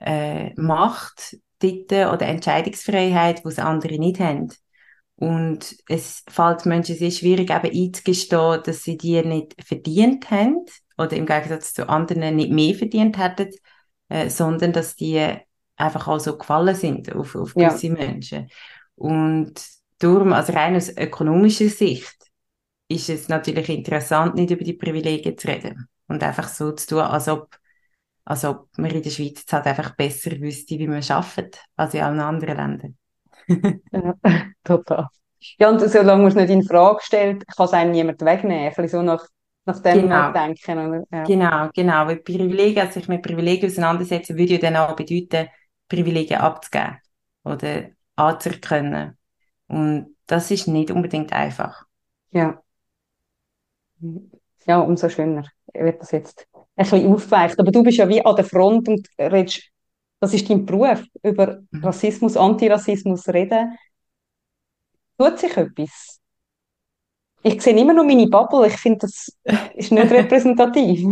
[0.00, 4.48] äh, Macht dort oder Entscheidungsfreiheit, die andere nicht haben.
[5.16, 10.64] Und es fällt Menschen sehr schwierig, eben einzugestehen, dass sie die nicht verdient haben
[10.98, 13.50] oder im Gegensatz zu anderen nicht mehr verdient hätten,
[14.08, 15.36] äh, sondern dass die
[15.76, 17.92] einfach auch so gefallen sind auf, auf gewisse ja.
[17.94, 18.48] Menschen.
[18.94, 19.60] Und
[19.98, 22.16] darum, also rein aus ökonomischer Sicht,
[22.88, 26.98] ist es natürlich interessant, nicht über die Privilegien zu reden und einfach so zu tun,
[27.00, 27.56] als ob,
[28.24, 31.94] als ob man in der Schweiz jetzt halt einfach besser wüsste, wie man arbeitet, als
[31.94, 32.96] in allen anderen Ländern.
[33.92, 34.14] ja,
[34.64, 35.08] total.
[35.58, 38.66] Ja, und solange man es nicht in Frage stellt, kann es einem niemand wegnehmen.
[38.66, 39.26] Ein bisschen so nach
[39.64, 40.32] nach dem genau.
[40.32, 40.78] denken.
[40.78, 41.04] Oder?
[41.10, 41.22] Ja.
[41.24, 42.06] Genau, genau.
[42.06, 45.48] Weil Privilegien, also sich mit Privilegien auseinandersetzen, würde ja dann auch bedeuten,
[45.88, 46.98] Privilegien abzugeben
[47.44, 49.16] oder anzuerkennen.
[49.68, 51.84] Und das ist nicht unbedingt einfach.
[52.30, 52.62] Ja.
[54.66, 57.58] Ja, umso schöner wird das jetzt ein bisschen aufgeweicht.
[57.58, 59.62] Aber du bist ja wie an der Front und redest,
[60.20, 61.84] das ist dein Beruf, über mhm.
[61.84, 63.76] Rassismus, Antirassismus reden.
[65.18, 66.20] Tut sich etwas?
[67.42, 68.68] Ich sehe immer nur meine Bubble.
[68.68, 69.36] Ich finde, das
[69.74, 71.04] ist nicht repräsentativ.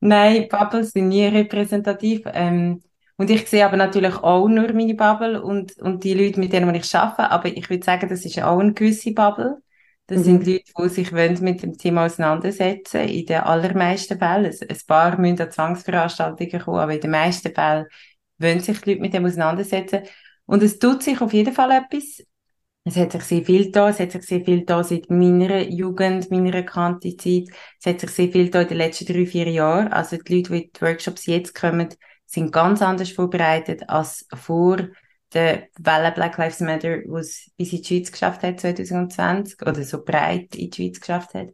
[0.00, 2.22] Nein, Bubbles sind nie repräsentativ.
[2.26, 2.82] Ähm,
[3.16, 6.74] und ich sehe aber natürlich auch nur meine Bubble und, und die Leute, mit denen
[6.74, 7.30] ich arbeite.
[7.30, 9.62] Aber ich würde sagen, das ist auch eine gewisse Bubble.
[10.06, 10.24] Das mhm.
[10.24, 14.52] sind Leute, die sich mit dem Thema auseinandersetzen in den allermeisten Fällen.
[14.52, 17.86] Ein paar müssen an Zwangsveranstaltungen kommen, aber in den meisten Fällen
[18.38, 20.02] wollen sich die Leute mit dem auseinandersetzen.
[20.46, 22.22] Und es tut sich auf jeden Fall etwas.
[22.84, 26.30] Es hat sich sehr viel da, es hat sich sehr viel da seit meiner Jugend,
[26.32, 27.44] meiner Kantizeit.
[27.78, 29.88] Es hat sich sehr viel da in den letzten drei, vier Jahren.
[29.88, 31.88] Also die Leute, die in die Workshops jetzt kommen,
[32.26, 34.78] sind ganz anders vorbereitet als vor
[35.34, 39.82] der Welle Black Lives Matter, wo es bis in die Schweiz geschafft hat, 2020, oder
[39.82, 41.48] so breit in die Schweiz geschafft hat.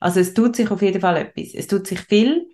[0.00, 1.54] Also es tut sich auf jeden Fall etwas.
[1.54, 2.46] Es tut sich viel.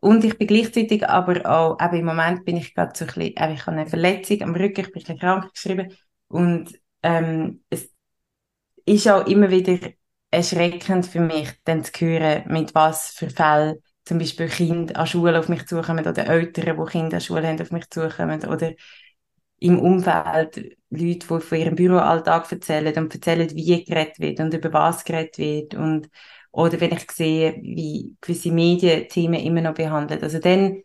[0.00, 3.52] Und ich bin gleichzeitig aber auch, eben im Moment bin ich gerade so ein bisschen,
[3.52, 5.92] ich habe eine Verletzung am Rücken, ich bin ein bisschen krank geschrieben.
[6.28, 7.90] Und ähm, es
[8.86, 9.78] ist auch immer wieder
[10.30, 15.38] erschreckend für mich, dann zu hören, mit was für Fällen zum Beispiel Kinder an Schule
[15.38, 18.72] auf mich zukommen oder Eltern, die Kinder an Schule haben, auf mich zukommen oder
[19.60, 20.56] im Umfeld
[20.90, 25.38] Leute, die von ihrem Büroalltag erzählen und erzählen, wie geredet wird und über was geredet
[25.38, 26.08] wird und
[26.50, 30.22] oder wenn ich sehe, wie gewisse Medien Themen immer noch behandeln.
[30.22, 30.82] Also dann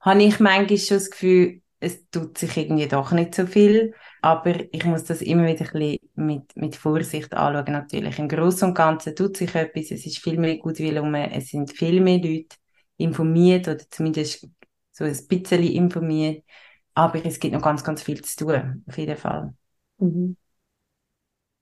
[0.00, 4.54] habe ich manchmal schon das Gefühl, es tut sich irgendwie doch nicht so viel, aber
[4.72, 8.18] ich muss das immer wieder ein bisschen mit, mit Vorsicht anschauen natürlich.
[8.18, 11.72] Im Großen und Ganzen tut sich etwas, es ist viel mehr Gutwill um, es sind
[11.72, 12.56] viel mehr Leute
[12.96, 14.48] informiert oder zumindest
[14.92, 16.44] so ein bisschen informiert
[16.94, 19.54] aber es gibt noch ganz, ganz viel zu tun, auf jeden Fall.
[19.98, 20.36] Mhm.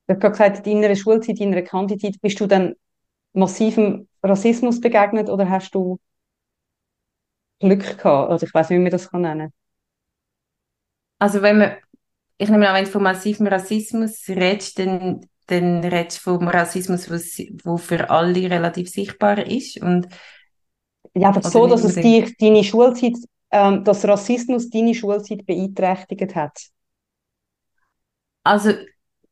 [0.07, 2.75] Du hast gerade gesagt, in deiner Schulzeit, in deiner Kantizeit, bist du dann
[3.33, 5.99] massivem Rassismus begegnet oder hast du
[7.61, 8.31] Glück gehabt?
[8.31, 9.53] Also ich weiß nicht, wie man das kann nennen
[11.19, 11.77] Also wenn man,
[12.39, 17.07] ich nehme an, wenn du von massivem Rassismus redest, dann, dann redest du vom Rassismus,
[17.07, 19.81] der für alle relativ sichtbar ist.
[19.81, 20.09] Und,
[21.15, 23.15] ja, aber so, dass es dich, deine Schulzeit
[23.53, 26.59] ähm, dass Rassismus deine Schulzeit beeinträchtigt hat?
[28.43, 28.73] Also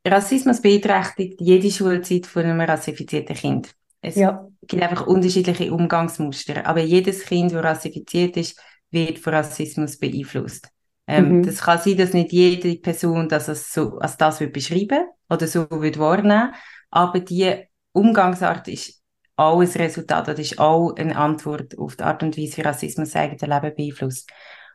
[0.06, 3.74] Rassismus beeinträchtigt jede Schulzeit von einem rassifizierten Kind.
[4.02, 4.46] Es ja.
[4.66, 8.58] gibt einfach unterschiedliche Umgangsmuster, aber jedes Kind, das rassifiziert ist,
[8.90, 10.68] wird von Rassismus beeinflusst.
[11.06, 11.42] Ähm, mhm.
[11.42, 15.46] Das kann sein, dass nicht jede Person das als, so, als das wird beschreiben oder
[15.46, 16.54] so wird wahrnehmen,
[16.90, 18.99] aber die Umgangsart ist
[19.40, 23.10] auch ein Resultat, das ist auch eine Antwort auf die Art und Weise, wie Rassismus
[23.10, 24.30] das eigene Leben beeinflusst.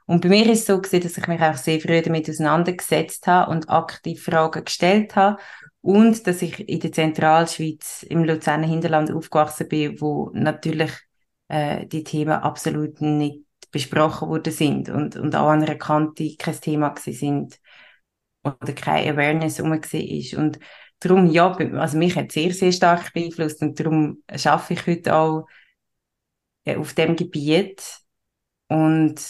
[0.08, 3.26] Und bei mir ist es so gewesen, dass ich mich auch sehr früh damit auseinandergesetzt
[3.28, 5.42] habe und aktiv Fragen gestellt habe
[5.82, 10.92] und dass ich in der Zentralschweiz im Luzerner Hinterland aufgewachsen bin, wo natürlich
[11.48, 16.60] äh, die Themen absolut nicht besprochen worden sind und, und auch an einer Kante kein
[16.60, 17.60] Thema gewesen sind
[18.44, 20.40] oder keine Awareness um war.
[20.40, 20.60] Und
[21.00, 25.48] darum, ja, also mich hat sehr, sehr stark beeinflusst und darum schaffe ich heute auch
[26.66, 27.84] äh, auf dem Gebiet
[28.68, 29.22] und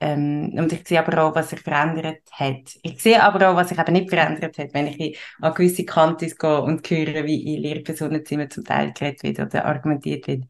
[0.00, 2.76] ähm, und ich sehe aber auch, was sich verändert hat.
[2.82, 6.36] Ich sehe aber auch, was sich eben nicht verändert hat, wenn ich an gewisse Kantis
[6.36, 10.44] gehe und höre, wie in Lehrpersonenzimmer zum Teil geredet wird oder argumentiert wird.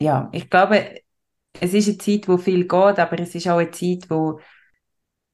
[0.00, 1.00] Ja, ich glaube,
[1.60, 4.40] es ist eine Zeit, wo viel geht, aber es ist auch eine Zeit, wo,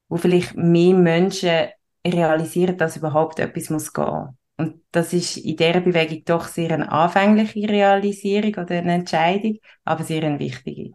[0.09, 1.69] wo vielleicht mehr Menschen
[2.05, 4.37] realisieren, dass überhaupt etwas muss gehen.
[4.59, 10.03] Und das ist in dieser Bewegung doch sehr eine anfängliche Realisierung oder eine Entscheidung, aber
[10.03, 10.91] sehr eine wichtige.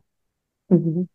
[0.68, 1.08] Mhm.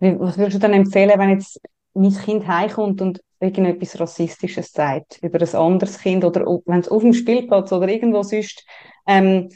[0.00, 1.58] Was würdest du dann empfehlen, wenn jetzt
[1.94, 7.02] mein Kind heimkommt und irgendetwas Rassistisches sagt über ein anderes Kind oder wenn es auf
[7.02, 8.64] dem Spielplatz oder irgendwo sonst,
[9.06, 9.48] ähm,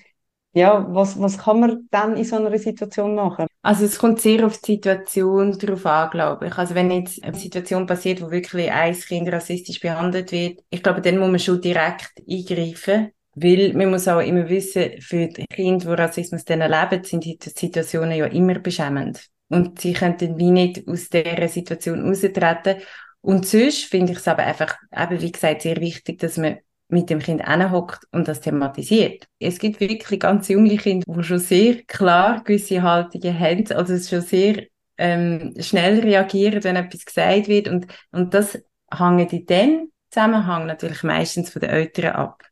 [0.55, 3.47] ja, was, was kann man dann in so einer Situation machen?
[3.63, 6.59] Also es kommt sehr auf die Situation drauf an, glaube ich.
[6.59, 11.01] Also wenn jetzt eine Situation passiert, wo wirklich ein Kind rassistisch behandelt wird, ich glaube,
[11.01, 13.13] dann muss man schon direkt eingreifen.
[13.35, 17.39] Weil man muss auch immer wissen, für die Kinder, die Rassismus dann erleben, sind die
[17.41, 19.27] Situationen ja immer beschämend.
[19.49, 22.83] Und sie können dann wie nicht aus dieser Situation raustreten.
[23.23, 26.59] Und sonst finde ich es aber einfach, eben wie gesagt, sehr wichtig, dass man
[26.93, 29.27] mit dem Kind hockt und das thematisiert.
[29.39, 34.21] Es gibt wirklich ganz junge Kinder, die schon sehr klar gewisse Haltungen haben, also schon
[34.21, 34.67] sehr
[34.99, 41.03] ähm, schnell reagieren, wenn etwas gesagt wird und, und das hängt in dem Zusammenhang natürlich
[41.03, 42.43] meistens von den Eltern ab.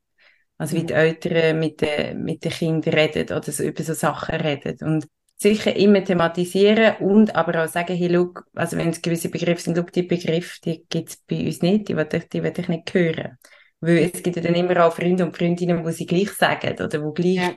[0.56, 4.34] Also wie die Eltern mit den, mit den Kindern reden oder so über so Sachen
[4.36, 4.76] reden.
[4.86, 9.62] Und sicher immer thematisieren und aber auch sagen, hey, look, also wenn es gewisse Begriffe
[9.62, 12.52] sind, look, die Begriffe, die gibt es bei uns nicht, die will ich, die will
[12.54, 13.38] ich nicht hören.
[13.80, 16.88] Weil es gibt ja dann immer auch Freunde und Freundinnen, die sie gleich sagen oder
[16.88, 17.52] die gleich ja.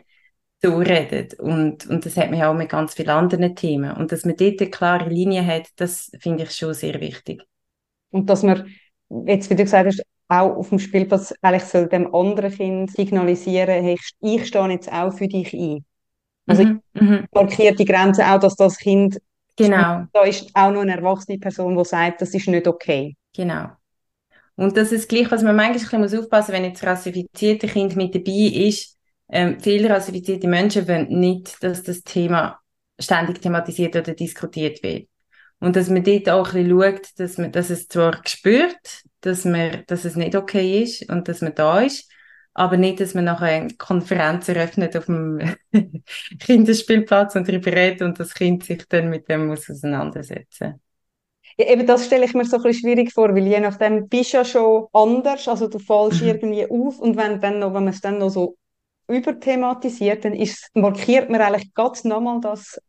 [0.61, 1.27] so reden.
[1.39, 3.91] Und, und das hat man ja auch mit ganz vielen anderen Themen.
[3.91, 7.43] Und dass man dort eine klare Linie hat, das finde ich schon sehr wichtig.
[8.11, 8.69] Und dass man,
[9.25, 13.83] jetzt wie du gesagt hast, auch auf dem Spielplatz eigentlich soll dem anderen Kind signalisieren,
[13.83, 15.83] hey, ich stehe jetzt auch für dich ein.
[16.45, 17.25] Also mhm, ich mhm.
[17.33, 19.19] markiere die Grenze auch, dass das Kind
[19.55, 20.05] Genau.
[20.11, 23.15] Da ist auch noch eine erwachsene Person, die sagt, das ist nicht okay.
[23.35, 23.69] Genau.
[24.55, 28.13] Und das ist gleich, was man manchmal bisschen aufpassen muss, wenn jetzt rassifizierte Kind mit
[28.13, 28.97] dabei ist.
[29.29, 32.59] Ähm, viele rassifizierte Menschen wollen nicht, dass das Thema
[32.99, 35.07] ständig thematisiert oder diskutiert wird.
[35.59, 39.45] Und dass man dort auch ein bisschen schaut, dass man, dass es zwar spürt, dass
[39.45, 42.11] man, dass es nicht okay ist und dass man da ist,
[42.53, 45.39] aber nicht, dass man nachher eine Konferenz eröffnet auf dem
[46.39, 50.82] Kinderspielplatz und darüber redet und das Kind sich dann mit dem muss auseinandersetzen.
[51.57, 54.33] Ja, eben das stelle ich mir so ein bisschen schwierig vor, weil je nachdem bist
[54.33, 56.27] du ja schon anders, also du fallst mhm.
[56.27, 58.57] irgendwie auf und wenn, dann noch, wenn man es dann noch so
[59.07, 62.79] überthematisiert, dann ist, markiert man eigentlich ganz nochmal das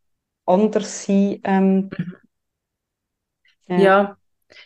[0.45, 1.39] Anderssein.
[1.43, 2.15] Ähm, mhm.
[3.67, 3.77] ja.
[3.77, 4.17] ja.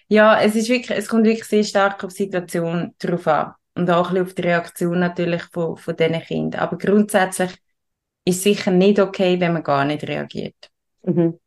[0.07, 3.89] ja, es ist wirklich, es kommt wirklich sehr stark auf die Situation drauf an und
[3.89, 6.61] auch ein bisschen auf die Reaktion natürlich von, von diesen Kindern.
[6.61, 7.51] Aber grundsätzlich
[8.25, 10.69] ist es sicher nicht okay, wenn man gar nicht reagiert.
[11.03, 11.39] Mhm.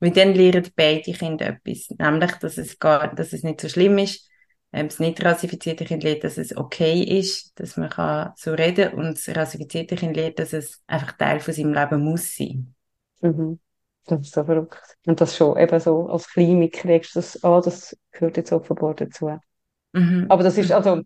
[0.00, 1.90] Weil dann lernen beide Kinder etwas.
[1.90, 4.28] Nämlich, dass es gar, dass es nicht so schlimm ist.
[4.72, 8.94] Ähm, das nicht rassifizierte Kind lernt, dass es okay ist, dass man kann so reden
[8.94, 12.74] und das rassifizierte Kind lernt, dass es einfach Teil von seinem Leben muss sein.
[13.20, 13.58] Mhm.
[14.06, 14.96] Das ist so verrückt.
[15.06, 18.94] Und das schon eben so als Kleine kriegst du das, ah, das gehört jetzt offenbar
[18.94, 19.38] dazu.
[19.92, 20.26] Mhm.
[20.28, 21.02] Aber das ist also,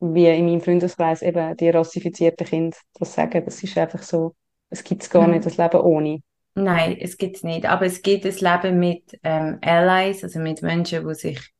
[0.00, 4.34] wie in meinem Freundeskreis eben die rassifizierten Kinder das sagen, das ist einfach so,
[4.68, 5.34] es gibt gar mhm.
[5.34, 6.20] nicht das Leben ohne.
[6.56, 7.66] Nein, es gibt es nicht.
[7.66, 11.52] Aber es gibt das Leben mit ähm, Allies, also mit Menschen, die sich,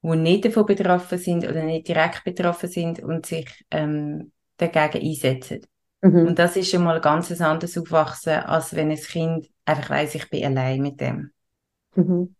[0.00, 5.66] wo nicht davon betroffen sind oder nicht direkt betroffen sind und sich ähm, dagegen einsetzen.
[6.02, 6.28] Mhm.
[6.28, 10.30] Und das ist schon mal ganz anderes Aufwachsen, als wenn ein Kind einfach weiss, ich
[10.30, 11.32] bin allein mit dem.
[11.96, 12.36] Mhm.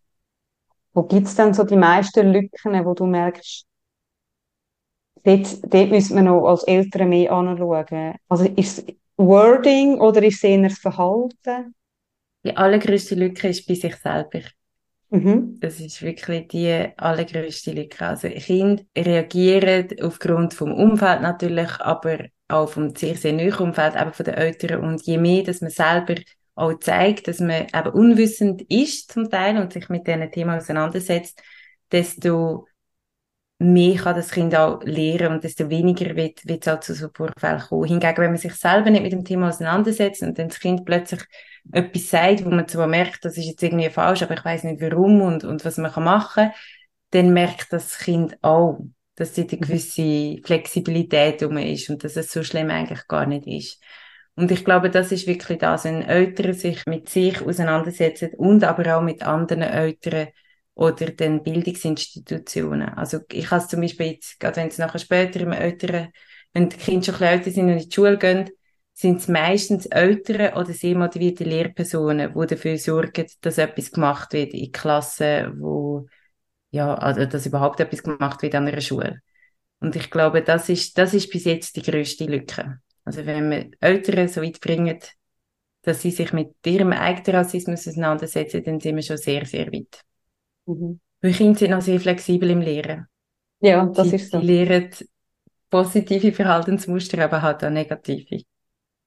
[0.93, 3.65] Wo gibt es denn so die meisten Lücken, wo du merkst,
[5.23, 8.15] dort, dort müssen wir noch als Eltern mehr anschauen?
[8.29, 11.75] Also ist es Wording oder ist es eher das Verhalten?
[12.43, 14.41] Die allergrößte Lücke ist bei sich selber.
[15.09, 15.57] Mhm.
[15.59, 18.05] Das ist wirklich die allergrößte Lücke.
[18.05, 24.13] Also Kinder reagieren aufgrund vom Umfeld natürlich, aber auch vom sehr, sehr nahen Umfeld, aber
[24.13, 24.83] von den Eltern.
[24.83, 26.15] Und je mehr, dass man selber
[26.55, 31.41] auch zeigt, dass man eben unwissend ist zum Teil und sich mit diesen Themen auseinandersetzt,
[31.91, 32.67] desto
[33.59, 37.09] mehr kann das Kind auch lernen und desto weniger wird, wird es auch zu so
[37.13, 37.87] Vorfällen kommen.
[37.87, 41.21] Hingegen, wenn man sich selber nicht mit dem Thema auseinandersetzt und dann das Kind plötzlich
[41.71, 44.81] etwas sagt, wo man zwar merkt, das ist jetzt irgendwie falsch, aber ich weiß nicht
[44.81, 46.51] warum und, und was man kann machen,
[47.11, 48.79] dann merkt das Kind auch,
[49.15, 49.61] dass da eine mhm.
[49.61, 53.83] gewisse Flexibilität um ist und dass es so schlimm eigentlich gar nicht ist.
[54.35, 58.97] Und ich glaube, das ist wirklich das, wenn Eltern sich mit sich auseinandersetzen und aber
[58.97, 60.29] auch mit anderen Eltern
[60.79, 62.87] oder den Bildungsinstitutionen.
[62.93, 66.07] Also ich habe zum Beispiel jetzt, gerade wenn es nachher später im Älteren,
[66.53, 68.49] wenn die Kinder schon älter sind und in die Schule gehen,
[68.93, 74.53] sind es meistens ältere oder sehr motivierte Lehrpersonen, die dafür sorgen, dass etwas gemacht wird
[74.53, 76.07] in Klassen, wo
[76.71, 79.21] ja, also dass überhaupt etwas gemacht wird an einer Schule.
[79.81, 82.79] Und ich glaube, das ist, das ist bis jetzt die größte Lücke.
[83.03, 84.99] Also wenn wir Eltern so weit bringen,
[85.81, 90.05] dass sie sich mit ihrem eigenen Rassismus auseinandersetzen, dann sind wir schon sehr, sehr weit.
[90.69, 90.99] Mhm.
[91.21, 93.07] Weil Kinder sind noch sehr flexibel im Lehren.
[93.59, 94.39] Ja, das sie, ist so.
[94.39, 94.93] Sie lernen
[95.69, 98.43] positive Verhaltensmuster, aber halt auch negative.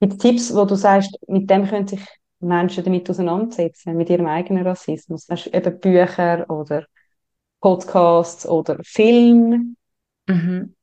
[0.01, 2.01] Mit Tipps, wo du sagst, mit dem können sich
[2.41, 5.27] Menschen damit auseinandersetzen, mit ihrem eigenen Rassismus?
[5.31, 6.85] Hast du eben Bücher oder
[7.61, 9.77] Podcasts oder Film?
[10.27, 10.75] Mhm.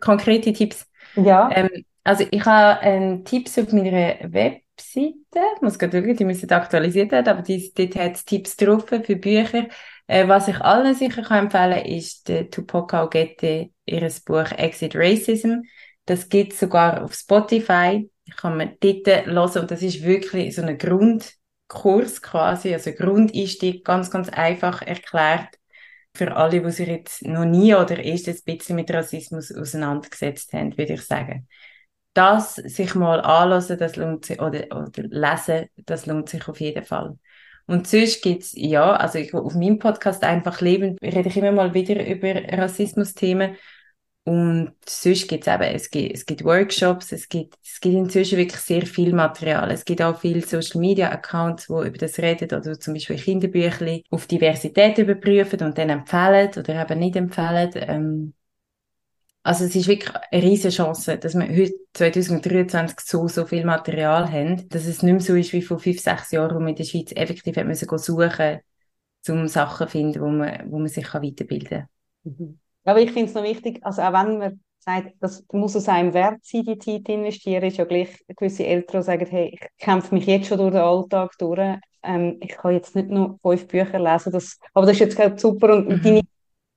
[0.00, 0.86] Konkrete Tipps?
[1.16, 1.50] Ja.
[1.52, 4.32] Ähm, also ich habe ähm, Tipps auf meiner
[4.76, 5.40] Webseite.
[5.56, 8.86] Ich muss gerade schauen, die müssen aktualisiert werden, aber die, dort hat es Tipps drauf
[8.88, 9.68] für Bücher.
[10.06, 15.62] Äh, was ich allen sicher kann empfehlen ist der Tupoka Ogette, ihr Buch Exit Racism.
[16.06, 18.10] Das gibt es sogar auf Spotify.
[18.24, 23.84] Ich kann mir dort hören und das ist wirklich so ein Grundkurs quasi, also Grundeinstieg,
[23.84, 25.58] ganz, ganz einfach erklärt
[26.14, 30.76] für alle, die sich jetzt noch nie oder erst ein bisschen mit Rassismus auseinandergesetzt haben,
[30.76, 31.48] würde ich sagen
[32.14, 36.84] das sich mal anlassen, das lohnt sich, oder, oder lesen, das lohnt sich auf jeden
[36.84, 37.18] Fall.
[37.66, 41.74] Und sonst gibt's, ja, also ich, auf meinem Podcast einfach leben, rede ich immer mal
[41.74, 43.56] wieder über Rassismus-Themen.
[44.24, 48.60] Und sonst gibt's eben, es gibt, es gibt Workshops, es gibt, es gibt inzwischen wirklich
[48.60, 49.70] sehr viel Material.
[49.70, 54.04] Es gibt auch viele Social Media Accounts, wo über das reden, oder zum Beispiel Kinderbüchli
[54.10, 57.70] auf Diversität überprüfen und dann empfehlen oder eben nicht empfehlen.
[57.74, 58.34] Ähm,
[59.42, 64.30] also es ist wirklich eine riesige Chance, dass wir heute 2023 so, so viel Material
[64.30, 66.76] haben, dass es nicht mehr so ist wie vor fünf, sechs Jahren, wo man in
[66.76, 68.60] der Schweiz effektiv hat müssen suchen
[69.28, 71.86] um Sachen zu finden, wo man, wo man sich kann weiterbilden
[72.24, 72.36] kann.
[72.38, 72.58] Mhm.
[72.84, 76.12] Aber ich finde es noch wichtig, also auch wenn man sagt, das muss es einem
[76.12, 80.26] wert sein, die Zeit investieren, ist ja gleich gewisse Eltern sagen, hey, ich kämpfe mich
[80.26, 84.32] jetzt schon durch den Alltag durch, ähm, ich kann jetzt nicht nur fünf Bücher lesen,
[84.32, 86.02] das, aber das ist jetzt super und mhm.
[86.02, 86.22] deine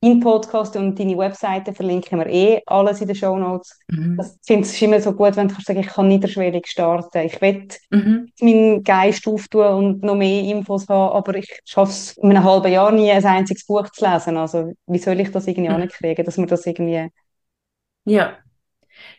[0.06, 3.80] deinen Podcast und deine Webseite verlinken wir eh alles in den Show Notes.
[3.90, 4.20] Mhm.
[4.22, 7.18] Ich finde es immer so gut, wenn du kannst sagen, ich kann niederschwellig starten.
[7.20, 8.30] Ich will mhm.
[8.42, 12.72] meinen Geist auftun und noch mehr Infos haben, aber ich schaffe es in einem halben
[12.72, 14.38] Jahr nie, ein einziges Buch zu lesen.
[14.38, 15.76] Also wie soll ich das irgendwie mhm.
[15.76, 17.10] ankriegen, dass man das irgendwie...
[18.06, 18.34] Ja.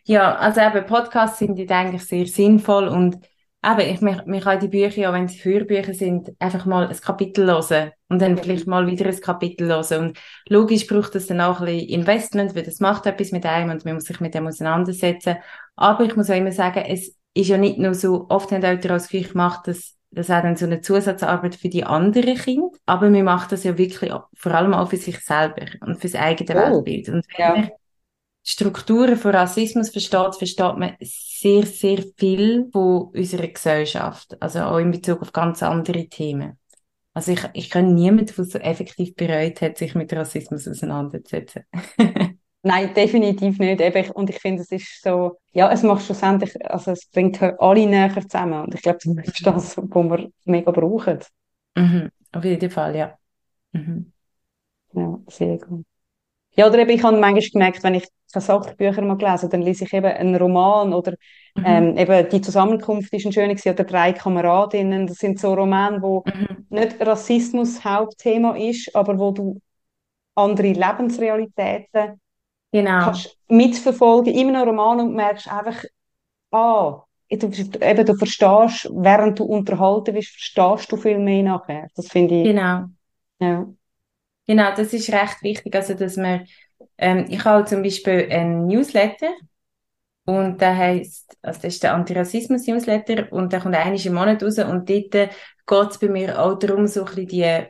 [0.05, 3.19] Ja, also eben Podcasts sind ich eigentlich sehr sinnvoll und
[3.63, 7.51] aber ich, mich kann die Bücher, ja, wenn es Hörbücher sind, einfach mal ein Kapitel
[7.51, 10.09] hören und dann vielleicht mal wieder ein Kapitel hören.
[10.09, 13.71] Und logisch braucht es dann auch ein bisschen Investment, weil das macht etwas mit einem
[13.71, 15.37] und man muss sich mit dem auseinandersetzen.
[15.75, 18.93] Aber ich muss auch immer sagen, es ist ja nicht nur so, oft haben Eltern
[18.93, 22.71] als Gefühl gemacht, dass das auch dann so eine Zusatzarbeit für die anderen Kinder.
[22.87, 26.51] Aber man macht das ja wirklich vor allem auch für sich selber und fürs eigene
[26.51, 26.75] oh.
[26.75, 27.09] Weltbild.
[27.09, 27.69] Und wenn ja.
[28.49, 34.41] Strukturen von Rassismus versteht, versteht man sehr, sehr viel von unserer Gesellschaft.
[34.41, 36.57] Also auch in Bezug auf ganz andere Themen.
[37.13, 41.65] Also ich, ich kenne niemanden, der so effektiv bereut hat, sich mit Rassismus auseinanderzusetzen.
[42.63, 44.11] Nein, definitiv nicht.
[44.15, 48.13] Und ich finde, es ist so, ja, es macht schlussendlich, also es bringt alle näher
[48.29, 48.65] zusammen.
[48.65, 51.19] Und ich glaube, das ist das, was wir mega brauchen.
[51.77, 52.11] Mhm.
[52.33, 53.19] Auf jeden Fall, ja.
[53.73, 54.13] Mhm.
[54.93, 55.87] Ja, sehr gut.
[56.57, 59.85] Ja, oder eben, ich habe manchmal gemerkt, wenn ich keine Sachbücher mal gelesen dann lese
[59.85, 61.13] ich eben einen Roman oder
[61.55, 61.65] mhm.
[61.65, 65.07] ähm, eben «Die Zusammenkunft» ist ein schöner gewesen, oder «Drei Kameradinnen».
[65.07, 66.67] Das sind so Romane, wo mhm.
[66.71, 69.61] nicht Rassismus Hauptthema ist, aber wo du
[70.35, 72.21] andere Lebensrealitäten
[72.73, 73.05] genau.
[73.05, 75.85] kannst mitverfolgen in einem Roman und merkst einfach,
[76.51, 81.89] ah, du, eben, du verstehst, während du unterhalten bist, verstehst du viel mehr nachher.
[81.97, 82.45] Das finde ich.
[82.45, 82.85] Genau.
[83.41, 83.67] Ja.
[84.47, 86.47] Genau, das ist recht wichtig, also dass man,
[86.99, 89.29] ähm, ich habe zum Beispiel einen Newsletter
[90.27, 94.59] und der heißt, also das ist der Antirassismus-Newsletter und der kommt einmal im Monat raus
[94.59, 97.67] und dort geht es bei mir auch darum, so ein bisschen die,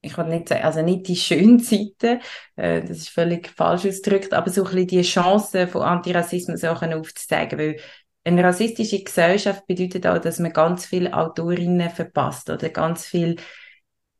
[0.00, 2.20] ich kann nicht sagen, also nicht die schönen Seiten,
[2.56, 6.82] äh, das ist völlig falsch ausgedrückt, aber so ein bisschen die Chancen von Antirassismus auch
[6.82, 7.76] aufzuzeigen, weil
[8.24, 13.36] eine rassistische Gesellschaft bedeutet auch, dass man ganz viele Autorinnen verpasst oder ganz viel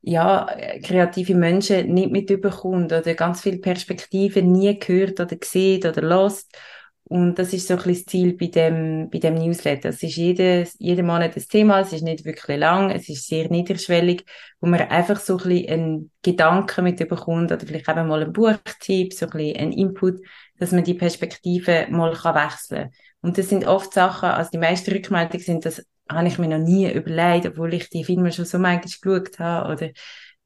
[0.09, 0.47] ja,
[0.83, 6.57] kreative Menschen nicht mit überkommt oder ganz viele Perspektiven nie gehört oder gesehen oder lost.
[7.05, 9.91] Und das ist so ein bisschen das Ziel bei dem, bei dem Newsletter.
[9.91, 13.51] Es ist jedes, jeden Monat ein Thema, es ist nicht wirklich lang, es ist sehr
[13.51, 14.25] niederschwellig,
[14.61, 18.33] wo man einfach so ein bisschen einen Gedanken mit überkommt oder vielleicht eben mal einen
[18.33, 20.21] Buchtipp, so ein bisschen einen Input,
[20.59, 22.93] dass man die Perspektive mal kann wechseln kann.
[23.21, 26.59] Und das sind oft Sachen, also die meisten Rückmeldungen sind, dass habe ich mir noch
[26.59, 29.91] nie überlegt, obwohl ich die Filme schon so manchmal geschaut habe oder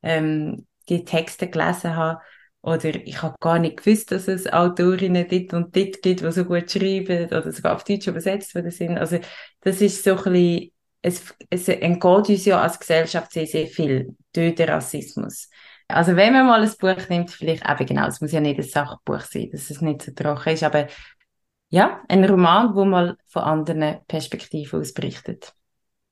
[0.02, 2.20] ähm, die Texte gelesen habe.
[2.62, 6.44] Oder ich habe gar nicht gewusst, dass es Autorinnen dort und dort gibt, die so
[6.44, 8.98] gut schreiben oder sogar auf Deutsch übersetzt worden sind.
[8.98, 9.18] Also
[9.62, 14.14] das ist so ein bisschen, es, es entgeht uns ja als Gesellschaft sehr, sehr viel
[14.32, 15.48] durch den Rassismus.
[15.88, 18.64] Also wenn man mal ein Buch nimmt, vielleicht eben genau, es muss ja nicht ein
[18.64, 20.86] Sachbuch sein, dass es nicht so trocken ist, aber
[21.72, 25.54] ja, ein Roman, wo mal von anderen Perspektiven aus berichtet.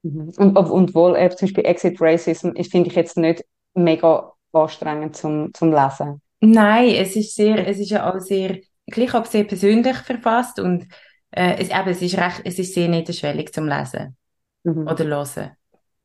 [0.02, 0.32] Mhm.
[0.38, 3.44] Und, und wohl eben zum Beispiel Exit Racism ist, finde ich jetzt nicht
[3.74, 6.22] mega anstrengend zum, zum Lesen.
[6.40, 10.86] Nein, es ist sehr, es ist ja auch sehr, gleich auch sehr persönlich verfasst und
[11.30, 14.16] äh, es, eben, es ist recht, es ist sehr niederschwellig zum Lesen
[14.64, 14.88] mhm.
[14.88, 15.50] oder hören.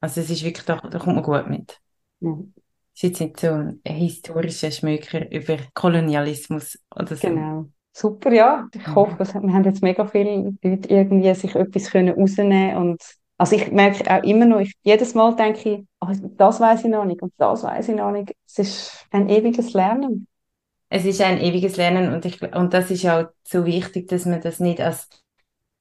[0.02, 1.80] Also es ist wirklich, da, da kommt man gut mit.
[2.20, 2.54] Mhm.
[2.94, 7.30] Es ist jetzt nicht so ein historischer Schmöker über Kolonialismus oder so.
[7.30, 7.70] Genau.
[7.98, 8.68] Super, ja.
[8.74, 8.96] Ich mhm.
[8.96, 13.02] hoffe, wir haben jetzt mega viele Leute irgendwie sich etwas können rausnehmen und
[13.38, 16.90] also ich merke auch immer noch, ich, jedes Mal denke ich, oh, das weiß ich
[16.90, 18.34] noch nicht und das weiß ich noch nicht.
[18.46, 20.28] Es ist ein ewiges Lernen.
[20.90, 24.42] Es ist ein ewiges Lernen und, ich, und das ist auch so wichtig, dass man
[24.42, 25.08] das nicht als,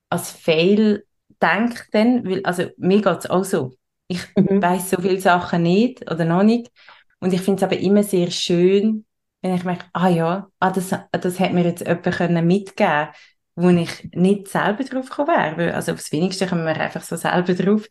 [0.09, 1.05] als Fail
[1.43, 3.73] denkt, denn, weil, also mir geht es auch so.
[4.07, 4.62] Ich mhm.
[4.62, 6.71] weiß so viele Sachen nicht oder noch nicht
[7.19, 9.05] und ich finde es aber immer sehr schön,
[9.45, 13.09] wenn ich merke, ah ja, ah, das, das hat mir jetzt jemand mitgeben
[13.57, 15.74] wo ich nicht selber drauf gekommen wäre.
[15.74, 17.86] Also aufs Wenigste kommen wir einfach so selber drauf.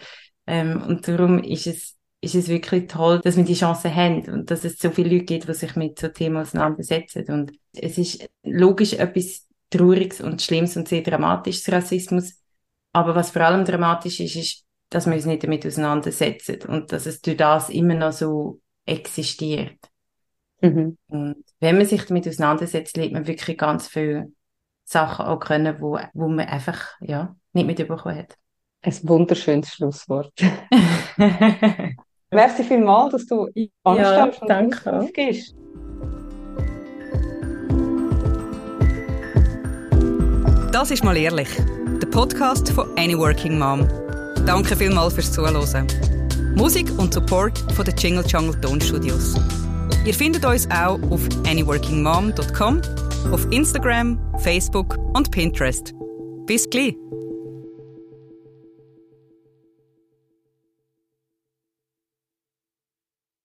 [0.46, 4.52] Ähm, und darum ist es, ist es wirklich toll, dass wir die Chance haben und
[4.52, 7.26] dass es so viele Leute gibt, die sich mit so Themen auseinandersetzen.
[7.30, 12.34] Und es ist logisch etwas Trauriges und Schlimmes und sehr Dramatisches, Rassismus.
[12.92, 17.06] Aber was vor allem dramatisch ist, ist, dass wir uns nicht damit auseinandersetzen und dass
[17.06, 19.78] es durch das immer noch so existiert.
[20.64, 20.98] Mhm.
[21.08, 24.34] Und wenn man sich damit auseinandersetzt, lernt man wirklich ganz viel
[24.86, 28.38] Sachen auch können, wo, wo man einfach ja, nicht mitbekommen hat.
[28.82, 30.34] Ein wunderschönes Schlusswort.
[32.32, 33.48] Merci vielmals, dass du
[33.84, 35.56] anstehst ja, und aufgehst.
[40.72, 41.50] Das ist mal ehrlich.
[42.02, 43.88] Der Podcast von Any Working Mom.
[44.46, 45.88] Danke vielmals fürs Zuhören.
[46.56, 49.36] Musik und Support von den Jingle Jungle Tonstudios.
[50.06, 52.82] Ihr findet uns auch auf anyworkingmom.com,
[53.32, 55.94] auf Instagram, Facebook und Pinterest.
[56.46, 56.96] Bis gleich!